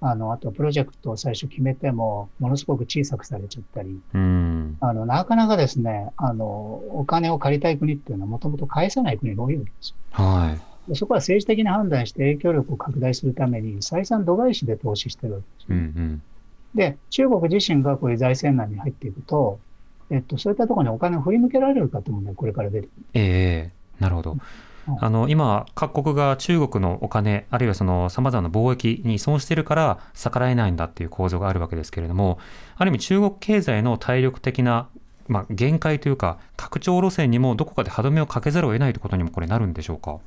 [0.00, 4.76] あの、あとプロジェクトを最初決めても、ものすごく小さくされちゃったり、うん。
[4.80, 9.96] あの、なかなかですね、あの、お金を借りたい国っていうのはもともと返さない国が多いわけですよ。
[10.24, 10.90] はい。
[10.90, 16.22] でそこは政治的な判断して影響力を拡大するために、再三度外視で投資してるわけですようんうん。
[16.74, 19.58] で、中国自身がこういう財政難に入っていくと、
[20.10, 23.04] えっと、そういったところにお金を振り向けられるかという問題がこれから出てくる。
[23.14, 24.36] ええなるほど。
[25.00, 32.38] あの今、各国が中国のお金、あるいはそのさまざまな貿易に依存しているから逆らえないんだっていう構造があるわけですけれども、
[32.76, 34.88] ある意味、中国経済の体力的な、
[35.26, 40.18] まあ、限界というか、拡張路線にもどこかで歯止めをかけざるを得ないということにもこれなるんでしょうか？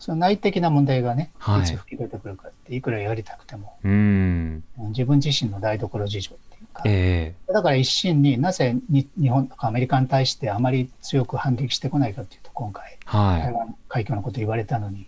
[0.00, 1.60] その内的な問題がね、はい。
[1.62, 13.42] いつ吹き出てくるかって、いくらやりたくても、うーん、自分自身の台所事情っていうか、えだから一心になぜに日本とかアメリカに対してあまり強く反撃してこないかっていうと、今回、えはい。
[13.42, 15.06] 台湾海峡のこと言われたのに、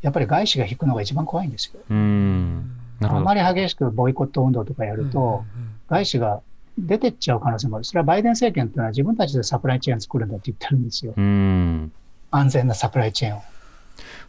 [0.00, 1.80] やっぱり外資が引くのが一番怖いんですよ。
[1.90, 3.34] うーん、なるほどあま。
[3.34, 5.44] り激しくボイコット運動とかやると、
[5.88, 6.40] 外資が
[6.78, 7.84] 出てっちゃう可能性もある。
[7.84, 11.14] それはバイデン政権っていうのは自分たちでサプライチェーン作るんだって言ってるんですよ。
[11.16, 11.92] うーん。
[12.30, 13.42] 安全なサプライチェーンを。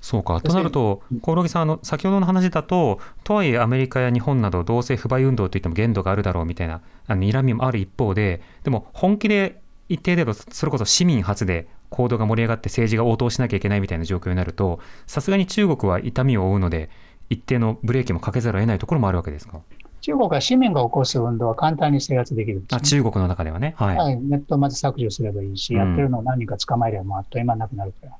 [0.01, 0.41] そうか。
[0.41, 16.89] となると、興梠さん、あの、先ほどの話だと、とはいえアメリカや日本など同性不買運動といっても限度があるだろうみたいな、あの、睨みもある一方で、でも本気で一定程度、それこそ市民発で行動が盛り上がって政治が応答しなきゃいけないみたいな状況になると、さすがに中国は痛みを負うので、
[17.29, 19.59] 一定のブレーキもかけざるを得ないところもあるわけですか？
[20.01, 23.75] 中国は市民が起こす運動は簡単に制圧できるんです、あ、中国の中ではね。
[23.77, 23.97] はい。
[23.97, 28.13] はい、ネットをまず削除すればいいし、うんやってるのを何人か捕まえればもうあっという間になくなるから。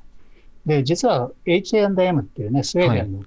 [0.65, 3.23] で、実は H&M っていうね、スウェーデンの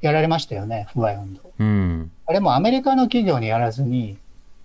[0.00, 1.42] やられましたよね、不買運動。
[1.58, 2.10] うん。
[2.26, 4.16] あれもアメリカの企業にやらずに、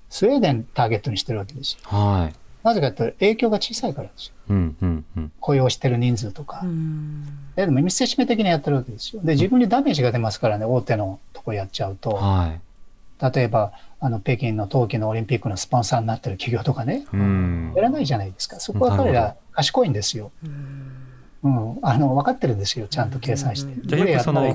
[0.09, 1.79] スウェーデンターゲットにしてるわけですよ。
[1.83, 2.33] はい。
[2.65, 4.33] なぜかというと影響が小さいからですよ。
[4.49, 5.31] うんうんうん。
[5.39, 6.61] 雇用してる人数とか。
[6.63, 7.23] うん
[7.55, 9.21] でも見せしめ的にやってるわけですよ。
[9.23, 12.15] で、自分にダメージが出ますからね、大手のとこやっちゃうと。
[12.15, 12.59] はい。
[13.33, 17.83] 例えば、あの、北京の冬季のオリンピックのスポンサーになってる企業とかね、うんや。
[17.83, 18.59] らないじゃないですか。
[18.59, 20.31] そこは彼ら賢いんですよ。
[20.43, 20.47] う
[21.47, 21.77] ん。
[21.83, 22.87] あの、分かってるんですよ。
[22.87, 23.73] ちゃんと計算して。
[23.85, 24.51] じゃあよくその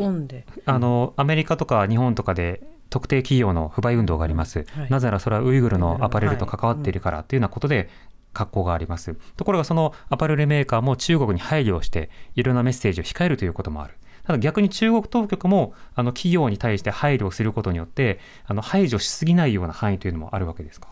[0.66, 2.60] あのアメリカとか日本とかで
[2.90, 4.90] 特定企業の不買運動があります、はい。
[4.90, 7.88] なぜならそれはウイグルのアパレルと関わっているからというようなことで
[8.32, 13.94] 格好があります、ところがそのアパレルメーカーも中国に配慮をしていろんなメッセージを控えるということもある。
[14.24, 20.88] ただ逆に中国当局もあの企業に対して配慮をすることによってあの排除しすぎないような範囲というのもあるわけですか？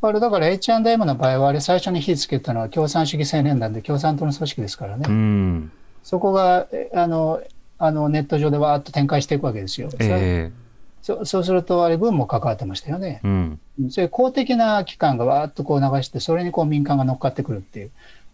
[0.00, 5.04] あれだから H&M の場合は、あれ最初に火つけたのは共産主義青年団で共産党の組織ですからね。
[5.08, 5.72] うん。
[6.04, 7.40] そこが、えあの、
[7.78, 9.90] あのネット上でわーっと展開していくわけですよ。
[9.90, 10.52] そえ
[11.02, 13.26] そそうすると、あれ、軍も関わってましたよねえ。
[13.26, 13.60] うん
[13.90, 17.90] そういう公的な機関がわーっとこう流して、それにこう民間が乗っかってくるっていう。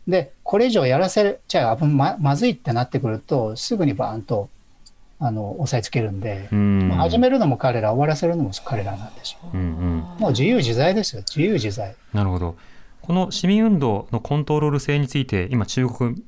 [0.06, 4.50] で、これ以上やらせちゃままずいってなってくると、すぐにバーンと
[5.18, 9.38] あの押さえつけるんで、うん始めるのも彼ら、終わらせるのも彼らなんですよ。
[9.54, 11.94] うんうんもう自由自在ですよ、自由自在。
[12.12, 12.56] なるほど。
[13.00, 16.22] この市民運動のコントロール性について、今、中国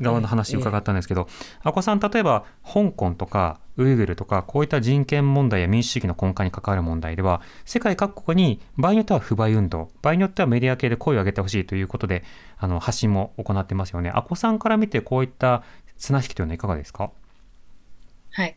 [0.00, 1.28] 側の話を伺ったんですけど、
[1.62, 12.24] 阿古さん、例えば香港とかウイグルとか、こういった人権問題や民主主義の根幹に関わる問題では、世界各国に場合によっては不買運動、場合によってはメディア系で声を上げてほしいということで、
[12.58, 14.10] あの発信も行ってますよね。
[14.10, 15.62] 阿古さんから見て、こういった
[15.98, 17.10] 綱引きというのはいかがですか？
[18.32, 18.56] はい。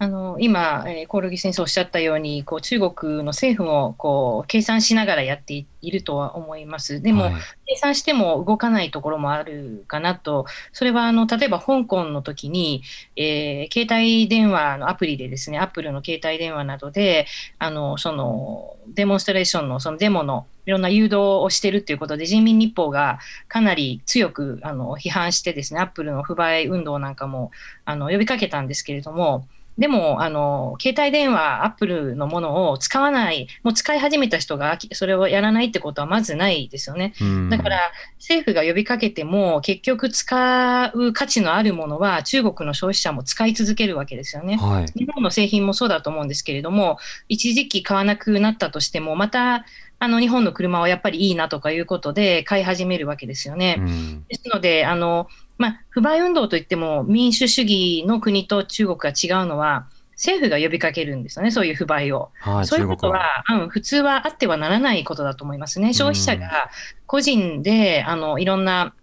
[0.00, 7.02] あの今、えー、コオロギ先生おっしゃったようにこう中国の政府もこう計算しながらやっているとは思います。
[7.02, 7.34] でも、はい
[7.70, 12.82] 計算しても動かないところもあるかなと、それはあの例えば香港の時に、
[13.14, 17.26] えー携帯電話のアプリでですね、アップルの携帯電話などで、
[17.58, 23.18] あのそのデモンストレーションのそのデモのいろんな誘導をしてるということで、人民日報が
[23.48, 27.50] かなり強くあの批判してですね、アップルの不買運動なんかも
[27.84, 29.46] あの呼びかけたんですけれども、
[29.78, 37.14] でも、あの、携帯電話、アップルのものを使わない、もう使い始めた人がそれをやらないってことはまずないですよね。
[37.20, 44.56] うんだから、政府が呼びかけても、結局使う価値のあるものは中国の消費者も使い続けるわけですよね。
[44.56, 46.98] はい日本の製品もそうだと思うんですけれども、
[47.28, 49.64] 一時期買わなくなったとしても、また、
[50.00, 53.76] あの、日本の車はやっぱりいいなとかいうことで買い始めるわけですよね。
[53.78, 62.30] うんですので、あの、まあ、不買運動といっても民主主義の国と中国が違うのは、政府が呼びかけるんですよね、そういう不買を。
[62.40, 65.94] はい、そういうことは、うん、普通はあってはならないことだと思いますね。
[65.94, 66.70] 消費者が
[67.06, 68.94] 個人で、あの、いろんな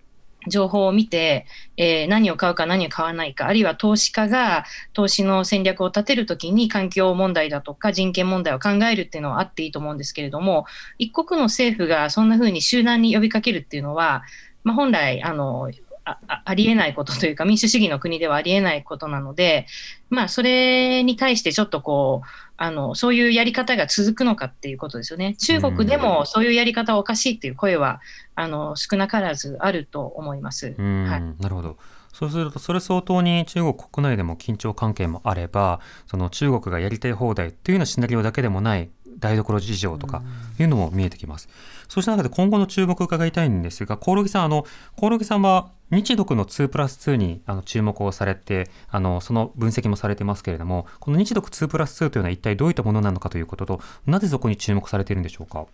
[0.47, 1.45] 情報を見て、
[1.77, 10.65] えー何を買うか何を買わないか、あるいは投資家が投資の戦略を立てるときに環境問題だとか人権問題を考えるっていうのはあっていいと思うんですけれども、
[10.97, 14.23] 一国の政府がそんな風に集団に呼びかけるっていうのは、
[14.65, 15.71] まあ、本来、あの、
[16.05, 19.65] ああありえないことというか、民主主義の国ではありえないことなので、
[20.09, 22.27] まあ、それに対してちょっとこう、
[22.57, 25.35] あの、そういうやり方が続くのかっていうことですよね。
[25.35, 28.01] 中国でもそういうやり方はおかしいっていう声は、
[28.35, 30.75] あの、少なからずあると思います。
[30.77, 31.77] うんはいなるほど。
[32.13, 38.89] そうすると、それ相当に中国国内でも緊張関係もあれば、その中国がやりたい放題というようなシナリオだけでもない
[39.19, 40.21] 台所事情とか
[40.59, 41.49] いうのも見えてきます。
[41.87, 44.65] そうした中で今後の注目を伺いたいんですが、コオロギさん、あの、
[44.95, 55.65] コオロギさんは日独の2プラス2にあの注目をされて、あの、その分析もされてますけれども、この日独2プラス2というのは一体どういったものなのかということと、なぜそこに注目されているんでしょうか？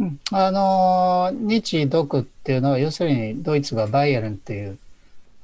[0.00, 4.78] うんあの日独っていうのは、要するにドイツがバイエルンっていう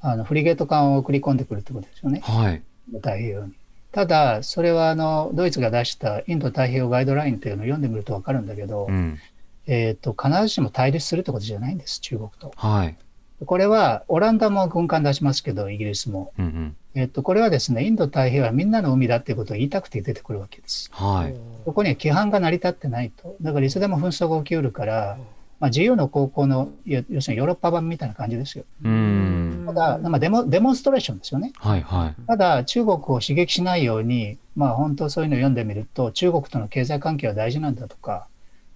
[0.01, 2.63] あのフリゲート艦を送り込んでくるってことですよね、はい。
[2.91, 3.53] 太平洋に。
[3.91, 9.19] ただ、それはあのドイツが出したインド太平洋ガイドラインっていうのを読んでみると分かるんだけど、うん。
[9.67, 12.51] えー、と必ずしも対立するってことじゃないんです、中国と。
[12.55, 12.97] はい。
[13.45, 16.31] これはオランダも軍艦出しますけど、イギリスも。
[16.39, 16.75] うんうん。
[16.95, 20.89] えっと、これはですね、インド太平洋はみんなの海だっていうことを言いたくて出てくるわけです。
[20.91, 21.35] はい。
[21.65, 23.35] ここには規範が成り立ってないと。
[23.41, 25.17] だからいつでも紛争が起きうるから、
[25.59, 28.63] まあ、自由の高校の、要要するにヨーロッパ版みたいな感じですよ。
[28.83, 29.63] うん。
[29.67, 31.51] ただ、まあ、デモデモンストレーションですよね。
[31.57, 32.15] はいはい。
[32.27, 38.27] ただ、中国を刺激しないように、まあ、本当そういうのを読んでみると、中国との経済関係は大事なんだとか、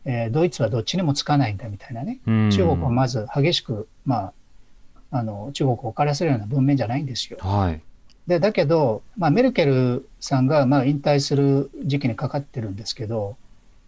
[0.06, 2.20] えードイツはどっちにもつかないんだみたいなね。
[2.26, 4.32] うん中国はまず激しく、ま
[5.12, 7.38] あ、あの中国を怒らせるような文面じゃないんですよ。
[7.42, 7.82] はい。
[8.28, 13.36] でだけど、まあ、メルケルさんがまあ引退する時期にかかってるんですけど、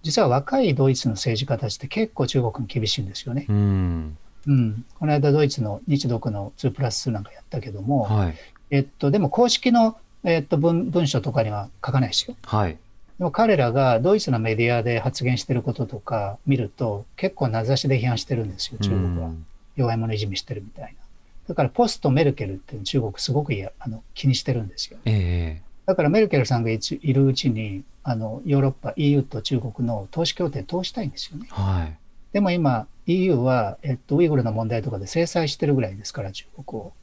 [0.02, 3.46] 実は若いドイツの政治家たちって結構中国に厳しいんですよね。
[3.48, 4.18] うん。
[4.46, 8.36] うん、この間ドイツの日独の2プラス2なんかやったけども、はい。
[8.72, 12.36] えっと、でも公式の、えっと、文文書とかには書かないですよ。
[12.44, 12.78] はい。
[13.20, 19.32] でも彼らがドイツのメディアで発言してることとか見ると、結構名指しで批判してるんですよ、中国は。
[19.76, 21.04] 弱い者いじめしてるみたいな。
[21.48, 24.98] だからポストメルケルって中国すごくいやあの気にしてるんですよ。
[25.06, 31.48] ええだからメルケルさんがいついるうちにあのヨーロッパ EU と中国の投資協定通したいんですよね。
[31.50, 31.98] はい。
[32.32, 36.94] でも今 EU は、えっと、ウイグルの問題とかで制裁してるぐらいですから中国を。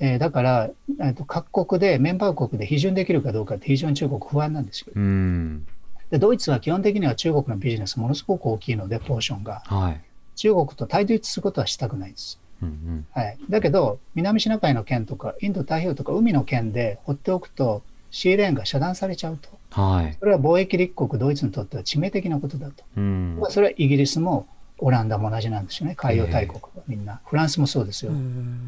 [0.00, 0.70] えーだから、
[1.00, 4.92] えっと、各国でメンバー国で批准できるかどうかって非常に中国不安なんですよ。
[4.94, 5.66] うん。
[6.10, 10.00] でドイツは基本的には中国のビジネスものすごく大きいのでポーションがはい。
[10.36, 12.40] 中国と対立することはしたくないです。
[12.62, 13.06] うんうん。
[13.12, 19.48] はい、だけど、南シナ海の県とか、インド太平洋とか海の県で放っておくと、シーレーンが遮断されちゃうと。
[19.70, 20.16] はい。
[20.18, 22.84] それは貿易立国ドイツにとっては致命的なことだと。
[22.96, 23.42] うん。
[23.50, 24.46] それはイギリスも
[24.78, 27.20] オランダも同じなんですよね、海洋大国はみんな。
[27.24, 28.12] フランスもそうですよ。
[28.12, 28.18] フ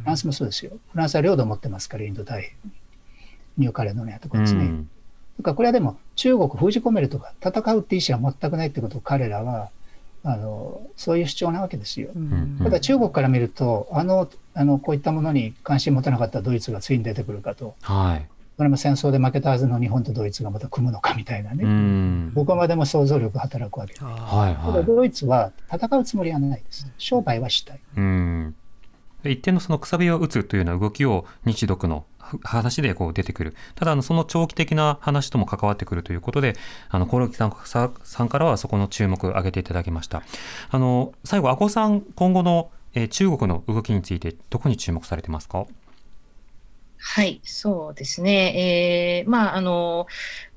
[0.07, 0.73] ランスもそうですよ。
[0.93, 2.73] フランスは領土を持ってますから、インド太平洋に。
[3.59, 4.65] ニューカレドニアとかうですね。
[4.65, 4.89] ん。
[5.39, 9.71] だからこれはでも中国封じ込めるとか戦うって意思は全くないってことを彼らは
[10.23, 12.11] あのそういう主張なわけですよ。
[12.13, 18.27] んただ中国から見るとあのあのこういったものに関心持たなかったドイツがついに出てくるかとはい。
[18.57, 22.33] それも戦争で負けたはずの日本とドイツがまた組むのかみたいなうね、ん。
[22.35, 24.01] どこまでも想像力働くわけで。
[24.01, 24.85] はいただはい。
[24.85, 26.87] ドイツは戦うつもりはないです。
[26.99, 27.81] 商売はしたい。
[27.97, 28.55] うん。
[29.23, 33.55] で一定のそのくさびを打つというような動きを日独のふ話でこう出てくる。
[33.75, 36.55] ただあのその長期的な話とも関わってくるということで、
[36.91, 40.23] あのコロキさんささんからはそこの注目を挙げていただきました。
[40.71, 45.67] あの最後阿古さん今後の、えー中国の動きについてどこに注目されてますか？
[47.07, 49.21] はい、そうですね。
[49.21, 50.07] えーまあ、あの、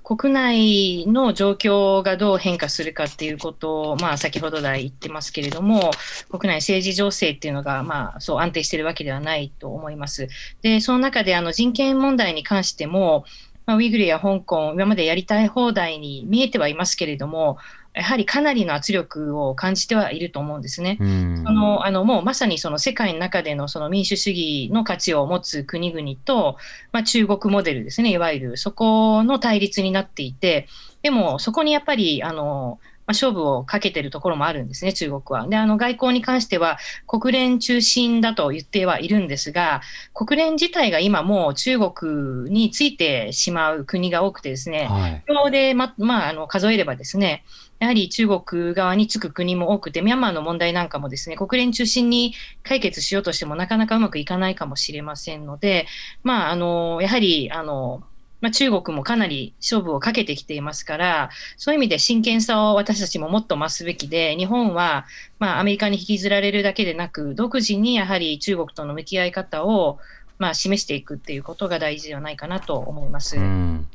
[0.03, 5.91] 国内の状況がどう変化するかっていうことを、まあ、先ほど来言ってますけれども、
[6.29, 10.29] 国内政治情勢っていうのが、まあ、そう安定しているわけではないと思います。
[10.61, 13.25] で、その中で、あの、人権問題に関しても、
[13.65, 17.57] まあ、ウイグルや香港、今までやりたい放題に見えてはいますけれども、
[17.97, 20.97] やはりかなりの圧力を感じてはいると思うんですね。
[20.99, 21.43] うん。
[21.45, 26.57] そのあのもうまさにその世界の中でのその民主主義の価値を持つ国々と、
[26.91, 30.67] まあ、中国モデルですね、いわゆるそこの対立になっていて、
[31.01, 35.47] でもそこにやっぱりあの、まあ、勝負をかけてるところもあるんですね、中国は。
[35.47, 36.77] で、あの外交に関しては
[37.07, 39.81] 国連中心だと言ってはいるんですが、
[40.13, 45.23] 国連自体が今もう中国についてしまう国が多くてですね、はい。
[45.29, 47.45] 表で、ままあ、あの数えればですね、
[47.79, 55.87] やはり中国側につく国も多くて、ミャンマーの問題なんかもですね、国連中心に解決しようとしてもなかなかうまくいかないかもしれませんので、
[56.23, 58.03] まあ、あの、やはり、あの、
[58.41, 65.05] まあ、中国もかなり勝負をかけてきていますから、そういう意味で真剣さを私たちももっと増すべきで、日本は、
[65.39, 69.99] まあ、アメリカに引きずられるだけでなく、独自にやはり中国との向き合い方を、
[70.39, 73.37] まあ、示していくっていうことが大事ではないかなと思います。
[73.37, 73.87] うん。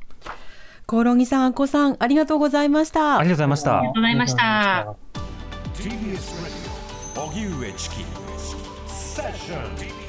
[0.93, 3.17] コオロギさん、あこさん、ありがとうございました。
[3.17, 4.95] ありがとうございましたありがとうございました。
[5.75, 5.89] TBS
[7.17, 8.05] Radio 荻上チキ
[8.89, 10.02] セッション